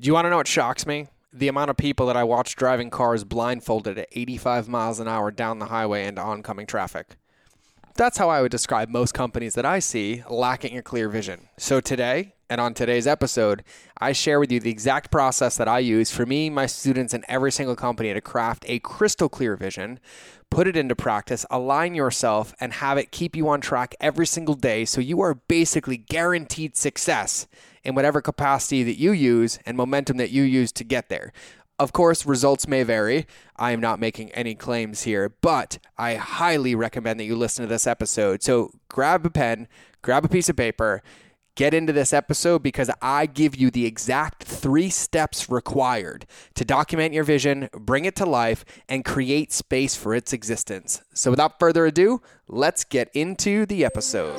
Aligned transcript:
Do 0.00 0.08
you 0.08 0.12
want 0.12 0.24
to 0.24 0.30
know 0.30 0.38
what 0.38 0.48
shocks 0.48 0.86
me? 0.86 1.06
The 1.32 1.46
amount 1.46 1.70
of 1.70 1.76
people 1.76 2.06
that 2.06 2.16
I 2.16 2.24
watch 2.24 2.56
driving 2.56 2.90
cars 2.90 3.22
blindfolded 3.22 3.96
at 3.96 4.08
85 4.10 4.68
miles 4.68 4.98
an 4.98 5.06
hour 5.06 5.30
down 5.30 5.60
the 5.60 5.66
highway 5.66 6.04
into 6.04 6.20
oncoming 6.20 6.66
traffic. 6.66 7.14
That's 7.94 8.18
how 8.18 8.28
I 8.28 8.42
would 8.42 8.50
describe 8.50 8.88
most 8.88 9.14
companies 9.14 9.54
that 9.54 9.64
I 9.64 9.78
see 9.78 10.24
lacking 10.28 10.76
a 10.76 10.82
clear 10.82 11.08
vision. 11.08 11.48
So 11.58 11.80
today, 11.80 12.33
and 12.50 12.60
on 12.60 12.74
today's 12.74 13.06
episode, 13.06 13.64
I 13.98 14.12
share 14.12 14.38
with 14.38 14.52
you 14.52 14.60
the 14.60 14.70
exact 14.70 15.10
process 15.10 15.56
that 15.56 15.68
I 15.68 15.78
use 15.78 16.10
for 16.10 16.26
me, 16.26 16.50
my 16.50 16.66
students, 16.66 17.14
and 17.14 17.24
every 17.28 17.50
single 17.50 17.76
company 17.76 18.12
to 18.12 18.20
craft 18.20 18.64
a 18.68 18.78
crystal 18.80 19.28
clear 19.28 19.56
vision, 19.56 19.98
put 20.50 20.68
it 20.68 20.76
into 20.76 20.94
practice, 20.94 21.46
align 21.50 21.94
yourself, 21.94 22.54
and 22.60 22.74
have 22.74 22.98
it 22.98 23.10
keep 23.10 23.34
you 23.34 23.48
on 23.48 23.60
track 23.60 23.94
every 24.00 24.26
single 24.26 24.54
day 24.54 24.84
so 24.84 25.00
you 25.00 25.20
are 25.20 25.34
basically 25.34 25.96
guaranteed 25.96 26.76
success 26.76 27.46
in 27.82 27.94
whatever 27.94 28.20
capacity 28.20 28.82
that 28.82 28.98
you 28.98 29.12
use 29.12 29.58
and 29.66 29.76
momentum 29.76 30.16
that 30.16 30.30
you 30.30 30.42
use 30.42 30.72
to 30.72 30.84
get 30.84 31.08
there. 31.08 31.32
Of 31.78 31.92
course, 31.92 32.24
results 32.24 32.68
may 32.68 32.84
vary. 32.84 33.26
I 33.56 33.72
am 33.72 33.80
not 33.80 33.98
making 33.98 34.30
any 34.30 34.54
claims 34.54 35.02
here, 35.02 35.34
but 35.40 35.78
I 35.98 36.14
highly 36.14 36.74
recommend 36.76 37.18
that 37.18 37.24
you 37.24 37.34
listen 37.34 37.64
to 37.64 37.68
this 37.68 37.86
episode. 37.86 38.44
So 38.44 38.70
grab 38.88 39.26
a 39.26 39.30
pen, 39.30 39.66
grab 40.00 40.24
a 40.24 40.28
piece 40.28 40.48
of 40.48 40.56
paper, 40.56 41.02
get 41.56 41.72
into 41.72 41.92
this 41.92 42.12
episode 42.12 42.62
because 42.62 42.90
I 43.00 43.26
give 43.26 43.54
you 43.54 43.70
the 43.70 43.86
exact 43.86 44.42
three 44.42 44.90
steps 44.90 45.48
required 45.48 46.26
to 46.54 46.64
document 46.64 47.14
your 47.14 47.22
vision, 47.22 47.68
bring 47.72 48.04
it 48.04 48.16
to 48.16 48.26
life, 48.26 48.64
and 48.88 49.04
create 49.04 49.52
space 49.52 49.94
for 49.94 50.14
its 50.14 50.32
existence. 50.32 51.02
So 51.12 51.30
without 51.30 51.60
further 51.60 51.86
ado, 51.86 52.20
let's 52.48 52.82
get 52.82 53.08
into 53.14 53.66
the 53.66 53.84
episode. 53.84 54.36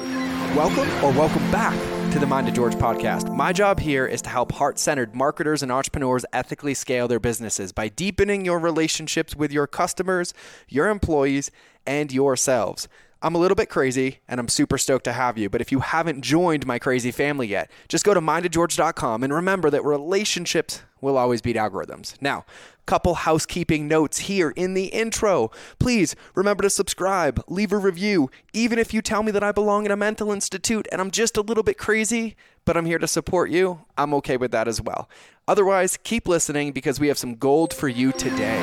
Welcome 0.55 0.89
or 1.03 1.11
welcome 1.11 1.49
back 1.51 1.73
to 2.11 2.20
the 2.20 2.27
Mind 2.27 2.49
of 2.49 2.53
George 2.53 2.75
podcast. 2.75 3.34
My 3.34 3.53
job 3.53 3.79
here 3.79 4.05
is 4.05 4.21
to 4.23 4.29
help 4.29 4.51
heart 4.51 4.77
centered 4.77 5.15
marketers 5.15 5.63
and 5.63 5.71
entrepreneurs 5.71 6.25
ethically 6.34 6.73
scale 6.73 7.07
their 7.07 7.20
businesses 7.20 7.71
by 7.71 7.87
deepening 7.87 8.43
your 8.43 8.59
relationships 8.59 9.35
with 9.35 9.53
your 9.53 9.68
customers, 9.68 10.34
your 10.68 10.90
employees, 10.90 11.49
and 11.85 12.12
yourselves. 12.12 12.87
I'm 13.26 13.34
a 13.34 13.40
little 13.40 13.55
bit 13.55 13.70
crazy 13.70 14.20
and 14.27 14.40
I'm 14.40 14.48
super 14.48 14.77
stoked 14.77 15.05
to 15.05 15.12
have 15.12 15.35
you. 15.35 15.49
But 15.49 15.59
if 15.59 15.71
you 15.71 15.79
haven't 15.79 16.21
joined 16.21 16.68
my 16.68 16.77
crazy 16.77 17.09
family 17.09 17.48
yet, 17.48 17.71
just 17.87 18.05
go 18.05 18.13
to 18.13 18.21
mindofgeorge.com 18.21 19.23
and 19.23 19.34
remember 19.34 19.71
that 19.71 19.84
relationships 19.84 20.84
will 21.01 21.18
always 21.18 21.41
beat 21.41 21.55
algorithms. 21.55 22.21
Now, 22.21 22.46
couple 22.85 23.15
housekeeping 23.15 23.87
notes 23.87 24.20
here 24.20 24.51
in 24.51 24.76
the 24.76 24.85
intro. 24.90 25.49
Please 25.79 26.15
remember 26.35 26.62
to 26.62 26.70
subscribe, 26.70 27.43
leave 27.48 27.71
a 27.71 27.79
review, 27.79 28.29
even 28.53 28.77
if 28.77 28.93
you 28.93 29.01
tell 29.01 29.23
me 29.23 29.31
that 29.31 29.43
I 29.43 29.51
belong 29.51 29.87
in 29.87 29.91
a 29.91 29.98
mental 29.98 30.31
institute 30.31 30.87
and 30.91 31.01
I'm 31.01 31.09
just 31.09 31.35
a 31.35 31.41
little 31.41 31.63
bit 31.63 31.79
crazy, 31.79 32.35
but 32.63 32.77
I'm 32.77 32.85
here 32.85 32.99
to 32.99 33.07
support 33.07 33.49
you. 33.49 33.81
I'm 33.98 34.13
okay 34.13 34.37
with 34.37 34.51
that 34.51 34.68
as 34.68 34.79
well. 34.79 35.09
Otherwise, 35.48 35.98
keep 36.03 36.27
listening 36.27 36.73
because 36.73 36.99
we 36.99 37.07
have 37.07 37.18
some 37.18 37.34
gold 37.37 37.73
for 37.73 37.87
you 37.87 38.12
today. 38.12 38.62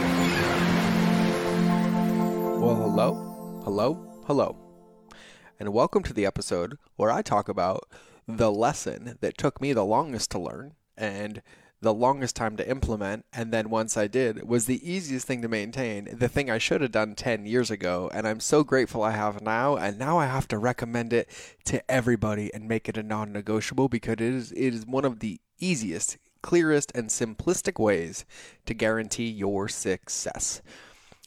Well, 2.60 2.76
hello, 2.76 3.60
hello, 3.64 4.11
hello. 4.26 4.56
And 5.58 5.72
welcome 5.72 6.04
to 6.04 6.12
the 6.12 6.26
episode 6.26 6.78
where 6.94 7.10
I 7.10 7.22
talk 7.22 7.48
about 7.48 7.88
the 8.28 8.52
lesson 8.52 9.18
that 9.20 9.36
took 9.36 9.60
me 9.60 9.72
the 9.72 9.84
longest 9.84 10.30
to 10.30 10.38
learn 10.38 10.74
and 10.96 11.42
the 11.80 11.92
longest 11.92 12.36
time 12.36 12.56
to 12.56 12.70
implement 12.70 13.24
and 13.32 13.52
then 13.52 13.68
once 13.68 13.96
I 13.96 14.06
did 14.06 14.48
was 14.48 14.66
the 14.66 14.88
easiest 14.88 15.26
thing 15.26 15.42
to 15.42 15.48
maintain 15.48 16.08
the 16.12 16.28
thing 16.28 16.48
I 16.48 16.58
should 16.58 16.80
have 16.82 16.92
done 16.92 17.16
10 17.16 17.46
years 17.46 17.72
ago 17.72 18.08
and 18.14 18.28
I'm 18.28 18.38
so 18.38 18.62
grateful 18.62 19.02
I 19.02 19.10
have 19.10 19.42
now 19.42 19.76
and 19.76 19.98
now 19.98 20.18
I 20.18 20.26
have 20.26 20.46
to 20.48 20.58
recommend 20.58 21.12
it 21.12 21.28
to 21.64 21.90
everybody 21.90 22.54
and 22.54 22.68
make 22.68 22.88
it 22.88 22.96
a 22.96 23.02
non-negotiable 23.02 23.88
because 23.88 24.12
it 24.12 24.20
is 24.20 24.52
it 24.52 24.72
is 24.72 24.86
one 24.86 25.04
of 25.04 25.18
the 25.18 25.40
easiest 25.58 26.16
clearest 26.42 26.92
and 26.94 27.08
simplistic 27.08 27.82
ways 27.82 28.24
to 28.66 28.74
guarantee 28.74 29.28
your 29.28 29.68
success 29.68 30.62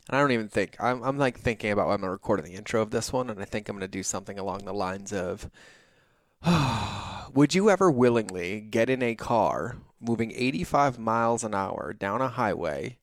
and 0.07 0.15
I 0.15 0.19
don't 0.19 0.31
even 0.31 0.49
think 0.49 0.75
I'm, 0.79 1.03
I'm 1.03 1.17
like 1.17 1.39
thinking 1.39 1.71
about 1.71 1.89
I'm 1.89 2.01
gonna 2.01 2.11
recording 2.11 2.45
the 2.45 2.57
intro 2.57 2.81
of 2.81 2.91
this 2.91 3.11
one 3.11 3.29
and 3.29 3.41
I 3.41 3.45
think 3.45 3.67
I'm 3.67 3.75
going 3.75 3.81
to 3.81 3.87
do 3.87 4.03
something 4.03 4.37
along 4.37 4.65
the 4.65 4.73
lines 4.73 5.13
of 5.13 5.49
would 7.33 7.55
you 7.55 7.69
ever 7.69 7.89
willingly 7.89 8.61
get 8.61 8.89
in 8.89 9.01
a 9.01 9.15
car 9.15 9.77
moving 9.99 10.31
85 10.31 10.99
miles 10.99 11.43
an 11.43 11.55
hour 11.55 11.93
down 11.93 12.21
a 12.21 12.29
highway 12.29 12.97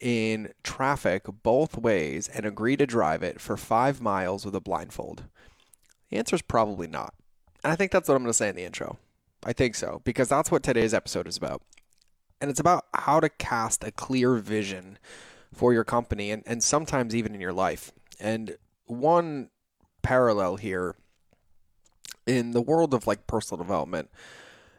in 0.00 0.52
traffic 0.62 1.24
both 1.42 1.76
ways 1.76 2.28
and 2.28 2.44
agree 2.46 2.76
to 2.76 2.86
drive 2.86 3.22
it 3.22 3.40
for 3.40 3.56
five 3.56 4.00
miles 4.00 4.44
with 4.44 4.54
a 4.54 4.60
blindfold? 4.60 5.24
The 6.10 6.16
answer 6.16 6.36
is 6.36 6.42
probably 6.42 6.86
not. 6.86 7.14
And 7.62 7.72
I 7.72 7.76
think 7.76 7.92
that's 7.92 8.08
what 8.08 8.14
I'm 8.14 8.22
going 8.22 8.30
to 8.30 8.34
say 8.34 8.48
in 8.48 8.56
the 8.56 8.64
intro. 8.64 8.98
I 9.44 9.52
think 9.52 9.74
so, 9.74 10.00
because 10.04 10.28
that's 10.28 10.50
what 10.50 10.62
today's 10.62 10.94
episode 10.94 11.28
is 11.28 11.36
about. 11.36 11.62
And 12.40 12.50
it's 12.50 12.60
about 12.60 12.86
how 12.94 13.20
to 13.20 13.28
cast 13.28 13.84
a 13.84 13.90
clear 13.90 14.36
vision 14.36 14.98
for 15.52 15.72
your 15.72 15.84
company 15.84 16.30
and, 16.30 16.42
and 16.46 16.62
sometimes 16.62 17.14
even 17.14 17.34
in 17.34 17.40
your 17.40 17.52
life. 17.52 17.92
And 18.20 18.56
one 18.86 19.50
parallel 20.02 20.56
here 20.56 20.96
in 22.26 22.52
the 22.52 22.60
world 22.60 22.94
of 22.94 23.06
like 23.06 23.26
personal 23.26 23.62
development, 23.62 24.10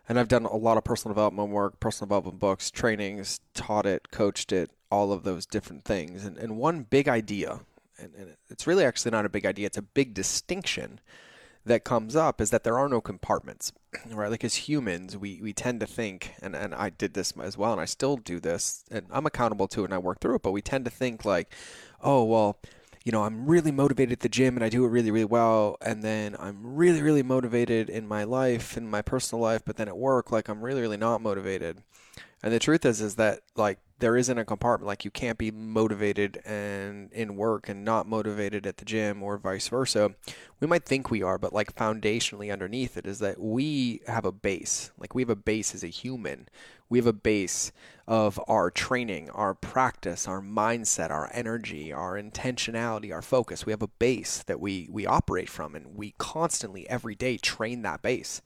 and 0.07 0.19
I've 0.19 0.27
done 0.27 0.45
a 0.45 0.55
lot 0.55 0.77
of 0.77 0.83
personal 0.83 1.13
development 1.13 1.49
work, 1.49 1.79
personal 1.79 2.07
development 2.07 2.39
books, 2.39 2.71
trainings, 2.71 3.39
taught 3.53 3.85
it, 3.85 4.11
coached 4.11 4.51
it, 4.51 4.71
all 4.91 5.11
of 5.11 5.23
those 5.23 5.45
different 5.45 5.85
things. 5.85 6.25
And, 6.25 6.37
and 6.37 6.57
one 6.57 6.83
big 6.83 7.07
idea, 7.07 7.59
and, 7.99 8.13
and 8.15 8.35
it's 8.49 8.65
really 8.65 8.83
actually 8.83 9.11
not 9.11 9.25
a 9.25 9.29
big 9.29 9.45
idea, 9.45 9.67
it's 9.67 9.77
a 9.77 9.83
big 9.83 10.13
distinction 10.13 10.99
that 11.65 11.83
comes 11.83 12.15
up 12.15 12.41
is 12.41 12.49
that 12.49 12.63
there 12.63 12.77
are 12.77 12.89
no 12.89 13.01
compartments, 13.01 13.71
right? 14.11 14.29
Like 14.31 14.43
as 14.43 14.55
humans, 14.55 15.17
we, 15.17 15.39
we 15.41 15.53
tend 15.53 15.79
to 15.81 15.85
think, 15.85 16.33
and, 16.41 16.55
and 16.55 16.73
I 16.73 16.89
did 16.89 17.13
this 17.13 17.33
as 17.41 17.57
well, 17.57 17.71
and 17.71 17.81
I 17.81 17.85
still 17.85 18.17
do 18.17 18.39
this, 18.39 18.83
and 18.89 19.05
I'm 19.11 19.25
accountable 19.25 19.67
to 19.69 19.81
it 19.81 19.85
and 19.85 19.93
I 19.93 19.97
work 19.97 20.19
through 20.19 20.35
it, 20.35 20.41
but 20.41 20.51
we 20.51 20.61
tend 20.61 20.85
to 20.85 20.91
think 20.91 21.25
like, 21.25 21.53
oh, 22.01 22.23
well, 22.23 22.57
you 23.05 23.11
know, 23.11 23.23
I'm 23.23 23.47
really 23.47 23.71
motivated 23.71 24.13
at 24.13 24.19
the 24.19 24.29
gym 24.29 24.55
and 24.55 24.63
I 24.63 24.69
do 24.69 24.85
it 24.85 24.89
really, 24.89 25.09
really 25.09 25.25
well. 25.25 25.77
And 25.81 26.03
then 26.03 26.35
I'm 26.37 26.75
really, 26.75 27.01
really 27.01 27.23
motivated 27.23 27.89
in 27.89 28.07
my 28.07 28.23
life, 28.23 28.77
in 28.77 28.89
my 28.89 29.01
personal 29.01 29.41
life, 29.41 29.61
but 29.65 29.77
then 29.77 29.87
at 29.87 29.97
work, 29.97 30.31
like 30.31 30.49
I'm 30.49 30.61
really, 30.61 30.81
really 30.81 30.97
not 30.97 31.21
motivated. 31.21 31.81
And 32.43 32.53
the 32.53 32.59
truth 32.59 32.85
is, 32.85 33.01
is 33.01 33.15
that 33.15 33.39
like 33.55 33.79
there 33.99 34.15
isn't 34.15 34.37
a 34.37 34.45
compartment. 34.45 34.87
Like 34.87 35.05
you 35.05 35.11
can't 35.11 35.37
be 35.37 35.51
motivated 35.51 36.41
and 36.45 37.11
in 37.11 37.35
work 37.35 37.69
and 37.69 37.83
not 37.83 38.07
motivated 38.07 38.65
at 38.65 38.77
the 38.77 38.85
gym 38.85 39.21
or 39.21 39.37
vice 39.37 39.67
versa. 39.67 40.15
We 40.59 40.67
might 40.67 40.85
think 40.85 41.11
we 41.11 41.21
are, 41.21 41.37
but 41.37 41.53
like 41.53 41.75
foundationally 41.75 42.51
underneath 42.51 42.97
it 42.97 43.05
is 43.05 43.19
that 43.19 43.39
we 43.39 44.01
have 44.07 44.25
a 44.25 44.31
base. 44.31 44.91
Like 44.97 45.13
we 45.13 45.21
have 45.21 45.29
a 45.29 45.35
base 45.35 45.75
as 45.75 45.83
a 45.83 45.87
human. 45.87 46.47
We 46.87 46.97
have 46.97 47.07
a 47.07 47.13
base 47.13 47.71
of 48.07 48.39
our 48.47 48.71
training, 48.71 49.29
our 49.29 49.53
practice, 49.53 50.27
our 50.27 50.41
mindset, 50.41 51.11
our 51.11 51.29
energy, 51.33 51.93
our 51.93 52.19
intentionality, 52.19 53.13
our 53.13 53.21
focus. 53.21 53.65
We 53.65 53.71
have 53.71 53.83
a 53.83 53.87
base 53.87 54.43
that 54.43 54.59
we 54.59 54.87
we 54.91 55.05
operate 55.05 55.49
from 55.49 55.75
and 55.75 55.95
we 55.95 56.15
constantly 56.17 56.89
every 56.89 57.15
day 57.15 57.37
train 57.37 57.83
that 57.83 58.01
base. 58.01 58.41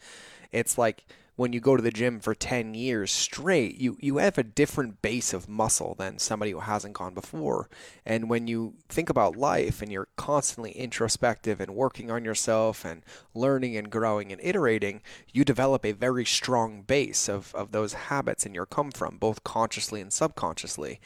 It's 0.51 0.77
like 0.77 1.05
when 1.35 1.51
you 1.51 1.59
go 1.59 1.75
to 1.75 1.81
the 1.81 1.91
gym 1.91 2.19
for 2.19 2.35
10 2.35 2.75
years 2.75 3.11
straight, 3.11 3.79
you, 3.79 3.97
you 3.99 4.17
have 4.17 4.37
a 4.37 4.43
different 4.43 5.01
base 5.01 5.33
of 5.33 5.49
muscle 5.49 5.95
than 5.95 6.19
somebody 6.19 6.51
who 6.51 6.59
hasn't 6.59 6.93
gone 6.93 7.13
before. 7.13 7.69
And 8.05 8.29
when 8.29 8.47
you 8.47 8.75
think 8.87 9.09
about 9.09 9.35
life 9.35 9.81
and 9.81 9.91
you're 9.91 10.09
constantly 10.15 10.71
introspective 10.71 11.59
and 11.59 11.75
working 11.75 12.11
on 12.11 12.23
yourself 12.23 12.85
and 12.85 13.03
learning 13.33 13.75
and 13.75 13.89
growing 13.89 14.31
and 14.31 14.39
iterating, 14.43 15.01
you 15.31 15.43
develop 15.43 15.85
a 15.85 15.91
very 15.91 16.25
strong 16.25 16.83
base 16.83 17.27
of, 17.27 17.53
of 17.55 17.71
those 17.71 17.93
habits 17.93 18.45
and 18.45 18.53
your 18.53 18.67
come 18.67 18.91
from, 18.91 19.17
both 19.17 19.43
consciously 19.43 20.01
and 20.01 20.13
subconsciously. 20.13 20.99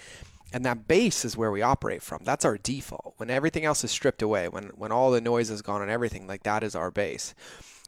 And 0.52 0.66
that 0.66 0.88
base 0.88 1.26
is 1.26 1.38
where 1.38 1.52
we 1.52 1.62
operate 1.62 2.02
from. 2.02 2.22
That's 2.24 2.46
our 2.46 2.58
default. 2.58 3.14
When 3.18 3.30
everything 3.30 3.66
else 3.66 3.84
is 3.84 3.92
stripped 3.92 4.22
away, 4.22 4.48
when 4.48 4.72
when 4.76 4.94
all 4.94 5.12
the 5.12 5.20
noise 5.20 5.50
is 5.50 5.62
gone 5.62 5.82
and 5.82 5.92
everything, 5.92 6.26
like 6.26 6.44
that 6.44 6.64
is 6.64 6.74
our 6.74 6.90
base. 6.90 7.36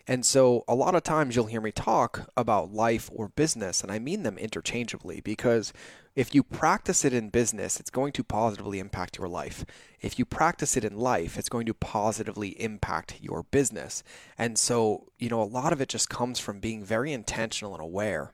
And 0.08 0.26
so 0.26 0.64
a 0.68 0.74
lot 0.74 0.96
of 0.96 1.04
times 1.04 1.36
you'll 1.36 1.46
hear 1.46 1.62
me 1.62 1.72
talk 1.72 2.32
about 2.36 2.74
life 2.74 3.10
or 3.14 3.28
business, 3.30 3.84
and 3.84 3.92
I 3.92 4.00
mean 4.00 4.24
them 4.24 4.38
interchangeably 4.38 5.22
because 5.22 5.72
if 6.16 6.34
you 6.34 6.44
practice 6.44 7.06
it 7.06 7.14
in 7.14 7.30
business, 7.30 7.80
it's 7.80 7.92
going 7.92 8.12
to 8.14 8.24
positively 8.24 8.80
impact 8.80 9.18
your 9.18 9.30
life. 9.30 9.66
If 10.02 10.18
you 10.18 10.26
practice 10.26 10.76
it 10.76 10.84
in 10.84 10.98
life, 10.98 11.38
it's 11.38 11.50
going 11.50 11.68
to 11.68 11.74
positively 11.74 12.60
impact 12.60 13.20
your 13.22 13.44
business. 13.44 14.04
And 14.38 14.58
so, 14.58 15.12
you 15.20 15.30
know, 15.30 15.42
a 15.42 15.44
lot 15.44 15.72
of 15.72 15.80
it 15.80 15.90
just 15.90 16.10
comes 16.10 16.40
from 16.40 16.60
being 16.60 16.84
very 16.84 17.14
intentional 17.14 17.74
and 17.74 17.84
aware 17.84 18.34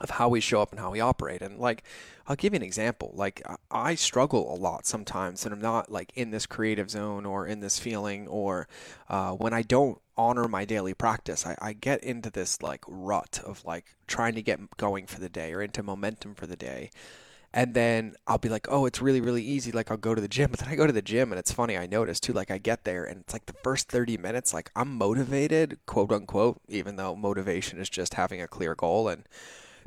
of 0.00 0.10
how 0.10 0.28
we 0.28 0.40
show 0.40 0.60
up 0.60 0.70
and 0.70 0.80
how 0.80 0.90
we 0.90 1.00
operate. 1.00 1.42
And 1.42 1.58
like, 1.58 1.84
I'll 2.26 2.36
give 2.36 2.52
you 2.52 2.56
an 2.56 2.62
example. 2.62 3.12
Like, 3.14 3.42
I 3.70 3.94
struggle 3.94 4.54
a 4.54 4.56
lot 4.56 4.86
sometimes, 4.86 5.44
and 5.44 5.52
I'm 5.52 5.60
not 5.60 5.90
like 5.90 6.12
in 6.14 6.30
this 6.30 6.46
creative 6.46 6.90
zone 6.90 7.26
or 7.26 7.46
in 7.46 7.60
this 7.60 7.78
feeling, 7.78 8.26
or 8.28 8.66
uh, 9.08 9.32
when 9.32 9.52
I 9.52 9.62
don't 9.62 10.00
honor 10.16 10.48
my 10.48 10.64
daily 10.64 10.94
practice, 10.94 11.46
I, 11.46 11.56
I 11.60 11.72
get 11.72 12.02
into 12.02 12.30
this 12.30 12.62
like 12.62 12.84
rut 12.86 13.40
of 13.44 13.64
like 13.64 13.96
trying 14.06 14.34
to 14.34 14.42
get 14.42 14.76
going 14.76 15.06
for 15.06 15.20
the 15.20 15.28
day 15.28 15.52
or 15.52 15.62
into 15.62 15.82
momentum 15.82 16.34
for 16.34 16.46
the 16.46 16.56
day. 16.56 16.90
And 17.56 17.72
then 17.72 18.16
I'll 18.26 18.38
be 18.38 18.48
like, 18.48 18.66
oh, 18.68 18.84
it's 18.84 19.00
really, 19.00 19.20
really 19.20 19.44
easy. 19.44 19.70
Like, 19.70 19.88
I'll 19.88 19.96
go 19.96 20.12
to 20.12 20.20
the 20.20 20.26
gym. 20.26 20.50
But 20.50 20.58
then 20.58 20.68
I 20.68 20.74
go 20.74 20.88
to 20.88 20.92
the 20.92 21.00
gym, 21.00 21.30
and 21.30 21.38
it's 21.38 21.52
funny, 21.52 21.78
I 21.78 21.86
notice 21.86 22.18
too, 22.18 22.32
like, 22.32 22.50
I 22.50 22.58
get 22.58 22.82
there, 22.82 23.04
and 23.04 23.20
it's 23.20 23.32
like 23.32 23.46
the 23.46 23.54
first 23.62 23.88
30 23.88 24.16
minutes, 24.16 24.52
like, 24.52 24.72
I'm 24.74 24.98
motivated, 24.98 25.78
quote 25.86 26.10
unquote, 26.10 26.60
even 26.68 26.96
though 26.96 27.14
motivation 27.14 27.78
is 27.78 27.88
just 27.88 28.14
having 28.14 28.42
a 28.42 28.48
clear 28.48 28.74
goal. 28.74 29.08
And 29.08 29.22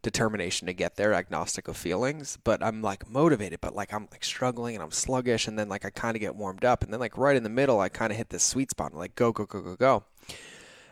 determination 0.02 0.68
to 0.68 0.74
get 0.74 0.96
there, 0.96 1.14
agnostic 1.14 1.68
of 1.68 1.78
feelings, 1.78 2.38
but 2.44 2.64
I'm 2.64 2.82
like 2.82 3.10
motivated, 3.10 3.62
but 3.62 3.76
like 3.76 3.94
I'm 3.94 4.08
like 4.12 4.24
struggling 4.24 4.76
and 4.76 4.84
I'm 4.84 4.92
sluggish 4.92 5.48
and 5.48 5.58
then 5.58 5.70
like 5.70 5.86
I 5.86 5.90
kind 5.90 6.16
of 6.16 6.22
get 6.22 6.36
warmed 6.36 6.66
up 6.66 6.84
and 6.84 6.92
then 6.92 7.00
like 7.00 7.18
right 7.18 7.36
in 7.36 7.44
the 7.44 7.50
middle 7.50 7.80
I 7.80 7.90
kind 7.90 8.12
of 8.12 8.18
hit 8.18 8.30
this 8.30 8.44
sweet 8.44 8.72
spot 8.72 8.92
and 8.92 9.00
like 9.00 9.16
go 9.16 9.32
go 9.32 9.46
go 9.46 9.62
go 9.62 9.76
go. 9.76 10.04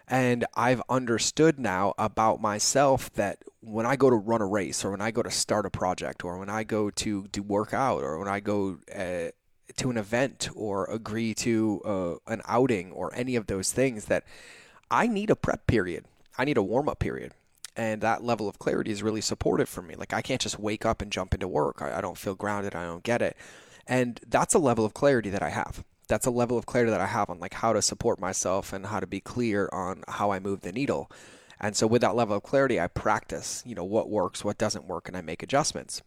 And 0.07 0.45
I've 0.53 0.83
understood 0.87 1.59
now 1.59 1.93
about 1.97 2.39
myself 2.39 3.11
that 3.13 3.39
when 3.61 3.87
I 3.87 3.95
go 3.95 4.09
to 4.09 4.15
run 4.15 4.41
a 4.41 4.45
race 4.45 4.85
or 4.85 4.91
when 4.91 5.01
I 5.01 5.09
go 5.09 5.23
to 5.23 5.31
start 5.31 5.65
a 5.65 5.71
project 5.71 6.23
or 6.23 6.37
when 6.37 6.49
I 6.49 6.63
go 6.63 6.91
to 6.91 7.27
do 7.27 7.41
workout 7.41 8.03
or 8.03 8.19
when 8.19 8.27
I 8.27 8.39
go 8.39 8.77
uh, 8.93 9.31
to 9.77 9.89
an 9.89 9.97
event 9.97 10.49
or 10.55 10.85
agree 10.85 11.33
to 11.35 11.81
uh, 11.83 12.31
an 12.31 12.41
outing 12.45 12.91
or 12.91 13.13
any 13.15 13.35
of 13.35 13.47
those 13.47 13.71
things 13.71 14.05
that 14.05 14.23
I 14.91 15.07
need 15.07 15.31
a 15.31 15.35
prep 15.35 15.65
period. 15.65 16.05
I 16.37 16.45
need 16.45 16.57
a 16.57 16.63
warm 16.63 16.87
up 16.87 16.99
period. 16.99 17.31
And 17.77 18.01
that 18.01 18.23
level 18.23 18.47
of 18.47 18.59
clarity 18.59 18.91
is 18.91 19.03
really 19.03 19.21
supportive 19.21 19.67
for 19.67 19.81
me. 19.81 19.95
Like 19.95 20.13
I 20.13 20.21
can't 20.21 20.41
just 20.41 20.59
wake 20.59 20.85
up 20.85 21.01
and 21.01 21.11
jump 21.11 21.33
into 21.33 21.47
work. 21.47 21.81
I, 21.81 21.97
I 21.97 22.01
don't 22.01 22.17
feel 22.17 22.35
grounded. 22.35 22.75
I 22.75 22.85
don't 22.85 23.03
get 23.03 23.21
it. 23.21 23.35
And 23.87 24.19
that's 24.27 24.53
a 24.53 24.59
level 24.59 24.85
of 24.85 24.93
clarity 24.93 25.29
that 25.29 25.43
I 25.43 25.49
have 25.49 25.83
that's 26.07 26.25
a 26.25 26.31
level 26.31 26.57
of 26.57 26.65
clarity 26.65 26.91
that 26.91 27.01
I 27.01 27.07
have 27.07 27.29
on 27.29 27.39
like 27.39 27.55
how 27.55 27.73
to 27.73 27.81
support 27.81 28.19
myself 28.19 28.73
and 28.73 28.87
how 28.87 28.99
to 28.99 29.07
be 29.07 29.19
clear 29.19 29.69
on 29.71 30.03
how 30.07 30.31
I 30.31 30.39
move 30.39 30.61
the 30.61 30.71
needle. 30.71 31.09
And 31.59 31.75
so 31.75 31.87
with 31.87 32.01
that 32.01 32.15
level 32.15 32.35
of 32.35 32.43
clarity, 32.43 32.79
I 32.79 32.87
practice, 32.87 33.63
you 33.65 33.75
know, 33.75 33.83
what 33.83 34.09
works, 34.09 34.43
what 34.43 34.57
doesn't 34.57 34.87
work, 34.87 35.07
and 35.07 35.15
I 35.15 35.21
make 35.21 35.41
adjustments. 35.41 36.01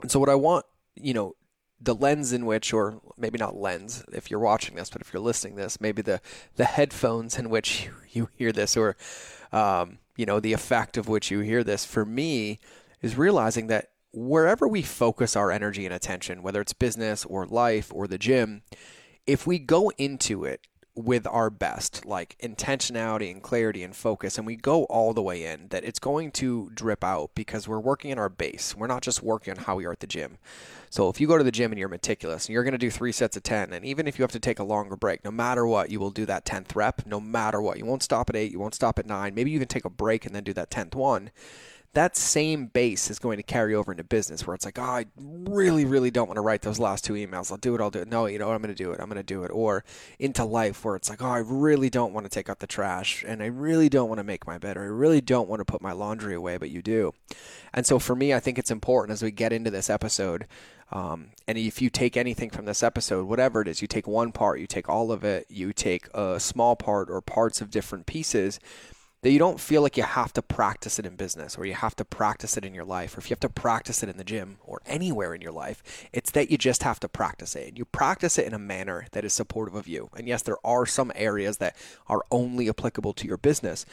And 0.00 0.10
so 0.10 0.18
what 0.18 0.28
I 0.28 0.34
want, 0.34 0.64
you 0.96 1.12
know, 1.12 1.34
the 1.80 1.94
lens 1.94 2.32
in 2.32 2.46
which, 2.46 2.72
or 2.72 3.00
maybe 3.16 3.38
not 3.38 3.56
lens, 3.56 4.04
if 4.12 4.30
you're 4.30 4.40
watching 4.40 4.76
this, 4.76 4.90
but 4.90 5.02
if 5.02 5.12
you're 5.12 5.22
listening 5.22 5.56
this, 5.56 5.80
maybe 5.80 6.02
the 6.02 6.20
the 6.56 6.64
headphones 6.64 7.38
in 7.38 7.48
which 7.48 7.84
you, 7.84 7.92
you 8.10 8.28
hear 8.36 8.52
this, 8.52 8.76
or 8.76 8.96
um, 9.52 9.98
you 10.20 10.26
know, 10.26 10.38
the 10.38 10.52
effect 10.52 10.98
of 10.98 11.08
which 11.08 11.30
you 11.30 11.40
hear 11.40 11.64
this, 11.64 11.86
for 11.86 12.04
me, 12.04 12.58
is 13.00 13.16
realizing 13.16 13.68
that 13.68 13.86
wherever 14.12 14.68
we 14.68 14.82
focus 14.82 15.34
our 15.34 15.50
energy 15.50 15.86
and 15.86 15.94
attention, 15.94 16.42
whether 16.42 16.60
it's 16.60 16.74
business 16.74 17.24
or 17.24 17.46
life 17.46 17.90
or 17.94 18.06
the 18.06 18.18
gym, 18.18 18.60
if 19.26 19.46
we 19.46 19.58
go 19.58 19.90
into 19.96 20.44
it 20.44 20.66
with 21.00 21.26
our 21.26 21.50
best, 21.50 22.04
like 22.04 22.36
intentionality 22.42 23.30
and 23.30 23.42
clarity 23.42 23.82
and 23.82 23.94
focus, 23.94 24.38
and 24.38 24.46
we 24.46 24.56
go 24.56 24.84
all 24.84 25.12
the 25.12 25.22
way 25.22 25.44
in, 25.44 25.68
that 25.68 25.84
it's 25.84 25.98
going 25.98 26.30
to 26.32 26.70
drip 26.74 27.02
out 27.02 27.30
because 27.34 27.66
we're 27.66 27.80
working 27.80 28.10
in 28.10 28.18
our 28.18 28.28
base. 28.28 28.76
We're 28.76 28.86
not 28.86 29.02
just 29.02 29.22
working 29.22 29.56
on 29.56 29.64
how 29.64 29.76
we 29.76 29.84
are 29.84 29.92
at 29.92 30.00
the 30.00 30.06
gym. 30.06 30.38
So 30.90 31.08
if 31.08 31.20
you 31.20 31.26
go 31.26 31.38
to 31.38 31.44
the 31.44 31.52
gym 31.52 31.72
and 31.72 31.78
you're 31.78 31.88
meticulous 31.88 32.46
and 32.46 32.52
you're 32.52 32.64
going 32.64 32.72
to 32.72 32.78
do 32.78 32.90
three 32.90 33.12
sets 33.12 33.36
of 33.36 33.42
10, 33.42 33.72
and 33.72 33.84
even 33.84 34.06
if 34.06 34.18
you 34.18 34.22
have 34.22 34.32
to 34.32 34.40
take 34.40 34.58
a 34.58 34.64
longer 34.64 34.96
break, 34.96 35.24
no 35.24 35.30
matter 35.30 35.66
what, 35.66 35.90
you 35.90 36.00
will 36.00 36.10
do 36.10 36.26
that 36.26 36.44
10th 36.44 36.74
rep, 36.74 37.06
no 37.06 37.20
matter 37.20 37.62
what. 37.62 37.78
You 37.78 37.86
won't 37.86 38.02
stop 38.02 38.28
at 38.28 38.36
eight, 38.36 38.52
you 38.52 38.58
won't 38.58 38.74
stop 38.74 38.98
at 38.98 39.06
nine. 39.06 39.34
Maybe 39.34 39.50
you 39.50 39.56
even 39.56 39.68
take 39.68 39.84
a 39.84 39.90
break 39.90 40.26
and 40.26 40.34
then 40.34 40.44
do 40.44 40.52
that 40.54 40.70
10th 40.70 40.94
one 40.94 41.30
that 41.92 42.16
same 42.16 42.66
base 42.66 43.10
is 43.10 43.18
going 43.18 43.36
to 43.36 43.42
carry 43.42 43.74
over 43.74 43.90
into 43.90 44.04
business 44.04 44.46
where 44.46 44.54
it's 44.54 44.64
like, 44.64 44.78
oh, 44.78 44.82
I 44.82 45.06
really, 45.16 45.84
really 45.84 46.12
don't 46.12 46.28
want 46.28 46.36
to 46.36 46.42
write 46.42 46.62
those 46.62 46.78
last 46.78 47.04
two 47.04 47.14
emails. 47.14 47.50
I'll 47.50 47.58
do 47.58 47.74
it. 47.74 47.80
I'll 47.80 47.90
do 47.90 48.00
it. 48.00 48.08
No, 48.08 48.26
you 48.26 48.38
know 48.38 48.46
what? 48.46 48.54
I'm 48.54 48.62
going 48.62 48.74
to 48.74 48.80
do 48.80 48.92
it. 48.92 49.00
I'm 49.00 49.08
going 49.08 49.16
to 49.16 49.24
do 49.24 49.42
it. 49.42 49.50
Or 49.52 49.84
into 50.18 50.44
life 50.44 50.84
where 50.84 50.94
it's 50.94 51.10
like, 51.10 51.20
oh, 51.20 51.28
I 51.28 51.38
really 51.38 51.90
don't 51.90 52.12
want 52.12 52.26
to 52.26 52.30
take 52.30 52.48
out 52.48 52.60
the 52.60 52.68
trash 52.68 53.24
and 53.26 53.42
I 53.42 53.46
really 53.46 53.88
don't 53.88 54.08
want 54.08 54.20
to 54.20 54.24
make 54.24 54.46
my 54.46 54.56
bed 54.56 54.76
or 54.76 54.82
I 54.82 54.86
really 54.86 55.20
don't 55.20 55.48
want 55.48 55.60
to 55.60 55.64
put 55.64 55.82
my 55.82 55.90
laundry 55.90 56.34
away, 56.34 56.58
but 56.58 56.70
you 56.70 56.80
do. 56.80 57.12
And 57.74 57.84
so 57.84 57.98
for 57.98 58.14
me, 58.14 58.32
I 58.32 58.40
think 58.40 58.56
it's 58.56 58.70
important 58.70 59.12
as 59.12 59.22
we 59.22 59.32
get 59.32 59.52
into 59.52 59.70
this 59.70 59.90
episode. 59.90 60.46
Um, 60.92 61.30
and 61.48 61.58
if 61.58 61.82
you 61.82 61.90
take 61.90 62.16
anything 62.16 62.50
from 62.50 62.66
this 62.66 62.84
episode, 62.84 63.26
whatever 63.26 63.62
it 63.62 63.68
is, 63.68 63.82
you 63.82 63.88
take 63.88 64.06
one 64.06 64.30
part, 64.30 64.60
you 64.60 64.66
take 64.66 64.88
all 64.88 65.10
of 65.10 65.24
it, 65.24 65.46
you 65.48 65.72
take 65.72 66.08
a 66.14 66.38
small 66.38 66.76
part 66.76 67.10
or 67.10 67.20
parts 67.20 67.60
of 67.60 67.70
different 67.70 68.06
pieces 68.06 68.60
that 69.22 69.30
you 69.30 69.38
don't 69.38 69.60
feel 69.60 69.82
like 69.82 69.96
you 69.96 70.02
have 70.02 70.32
to 70.32 70.42
practice 70.42 70.98
it 70.98 71.04
in 71.04 71.16
business 71.16 71.58
or 71.58 71.66
you 71.66 71.74
have 71.74 71.94
to 71.96 72.04
practice 72.04 72.56
it 72.56 72.64
in 72.64 72.74
your 72.74 72.84
life 72.84 73.16
or 73.16 73.20
if 73.20 73.28
you 73.28 73.34
have 73.34 73.40
to 73.40 73.48
practice 73.50 74.02
it 74.02 74.08
in 74.08 74.16
the 74.16 74.24
gym 74.24 74.58
or 74.64 74.80
anywhere 74.86 75.34
in 75.34 75.42
your 75.42 75.52
life. 75.52 75.82
It's 76.12 76.30
that 76.30 76.50
you 76.50 76.56
just 76.56 76.82
have 76.84 77.00
to 77.00 77.08
practice 77.08 77.54
it. 77.54 77.68
And 77.68 77.78
you 77.78 77.84
practice 77.84 78.38
it 78.38 78.46
in 78.46 78.54
a 78.54 78.58
manner 78.58 79.06
that 79.12 79.24
is 79.24 79.34
supportive 79.34 79.74
of 79.74 79.86
you. 79.86 80.08
And 80.16 80.26
yes, 80.26 80.42
there 80.42 80.56
are 80.64 80.86
some 80.86 81.12
areas 81.14 81.58
that 81.58 81.76
are 82.06 82.24
only 82.30 82.68
applicable 82.68 83.12
to 83.14 83.26
your 83.26 83.36
business. 83.36 83.84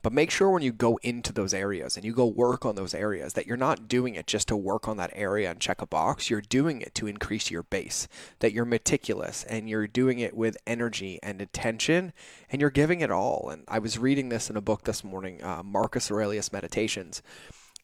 But 0.00 0.12
make 0.12 0.30
sure 0.30 0.50
when 0.50 0.62
you 0.62 0.72
go 0.72 0.98
into 1.02 1.32
those 1.32 1.52
areas 1.54 1.96
and 1.96 2.04
you 2.04 2.12
go 2.12 2.26
work 2.26 2.64
on 2.64 2.74
those 2.74 2.94
areas 2.94 3.34
that 3.34 3.46
you're 3.46 3.56
not 3.56 3.86
doing 3.86 4.14
it 4.14 4.26
just 4.26 4.48
to 4.48 4.56
work 4.56 4.88
on 4.88 4.96
that 4.96 5.12
area 5.14 5.50
and 5.50 5.60
check 5.60 5.80
a 5.80 5.86
box. 5.86 6.30
You're 6.30 6.40
doing 6.40 6.80
it 6.80 6.94
to 6.96 7.06
increase 7.06 7.50
your 7.50 7.62
base, 7.62 8.08
that 8.40 8.52
you're 8.52 8.64
meticulous 8.64 9.44
and 9.44 9.68
you're 9.68 9.86
doing 9.86 10.18
it 10.18 10.34
with 10.34 10.56
energy 10.66 11.20
and 11.22 11.40
attention 11.40 12.12
and 12.50 12.60
you're 12.60 12.70
giving 12.70 13.00
it 13.00 13.10
all. 13.10 13.48
And 13.50 13.64
I 13.68 13.78
was 13.78 13.98
reading 13.98 14.28
this 14.28 14.50
in 14.50 14.56
a 14.56 14.60
book 14.62 14.84
this 14.84 15.04
morning, 15.04 15.42
uh, 15.42 15.62
Marcus 15.62 16.10
Aurelius 16.10 16.52
Meditations. 16.52 17.22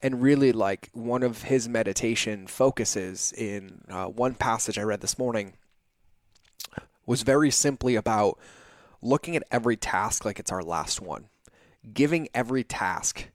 And 0.00 0.22
really, 0.22 0.52
like 0.52 0.90
one 0.93 1.25
of 1.25 1.43
his 1.43 1.69
meditation 1.69 2.46
focuses 2.46 3.32
in 3.32 3.82
uh, 3.90 4.06
one 4.06 4.34
passage 4.34 4.78
I 4.78 4.82
read 4.82 5.00
this 5.00 5.19
morning 5.19 5.55
was 7.05 7.22
very 7.22 7.50
simply 7.50 7.96
about 7.96 8.38
looking 9.02 9.34
at 9.34 9.43
every 9.50 9.76
task 9.76 10.25
like 10.25 10.38
it's 10.38 10.52
our 10.52 10.62
last 10.62 11.00
one 11.00 11.25
giving 11.92 12.28
every 12.34 12.64
task 12.64 13.28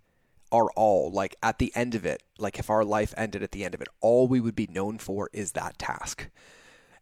our 0.51 0.69
all, 0.75 1.11
like 1.11 1.35
at 1.41 1.57
the 1.57 1.71
end 1.75 1.95
of 1.95 2.05
it, 2.05 2.21
like 2.37 2.59
if 2.59 2.69
our 2.69 2.85
life 2.85 3.13
ended 3.17 3.41
at 3.41 3.51
the 3.51 3.65
end 3.65 3.73
of 3.73 3.81
it, 3.81 3.87
all 4.01 4.27
we 4.27 4.39
would 4.39 4.55
be 4.55 4.67
known 4.67 4.99
for 4.99 5.29
is 5.33 5.53
that 5.53 5.77
task. 5.79 6.29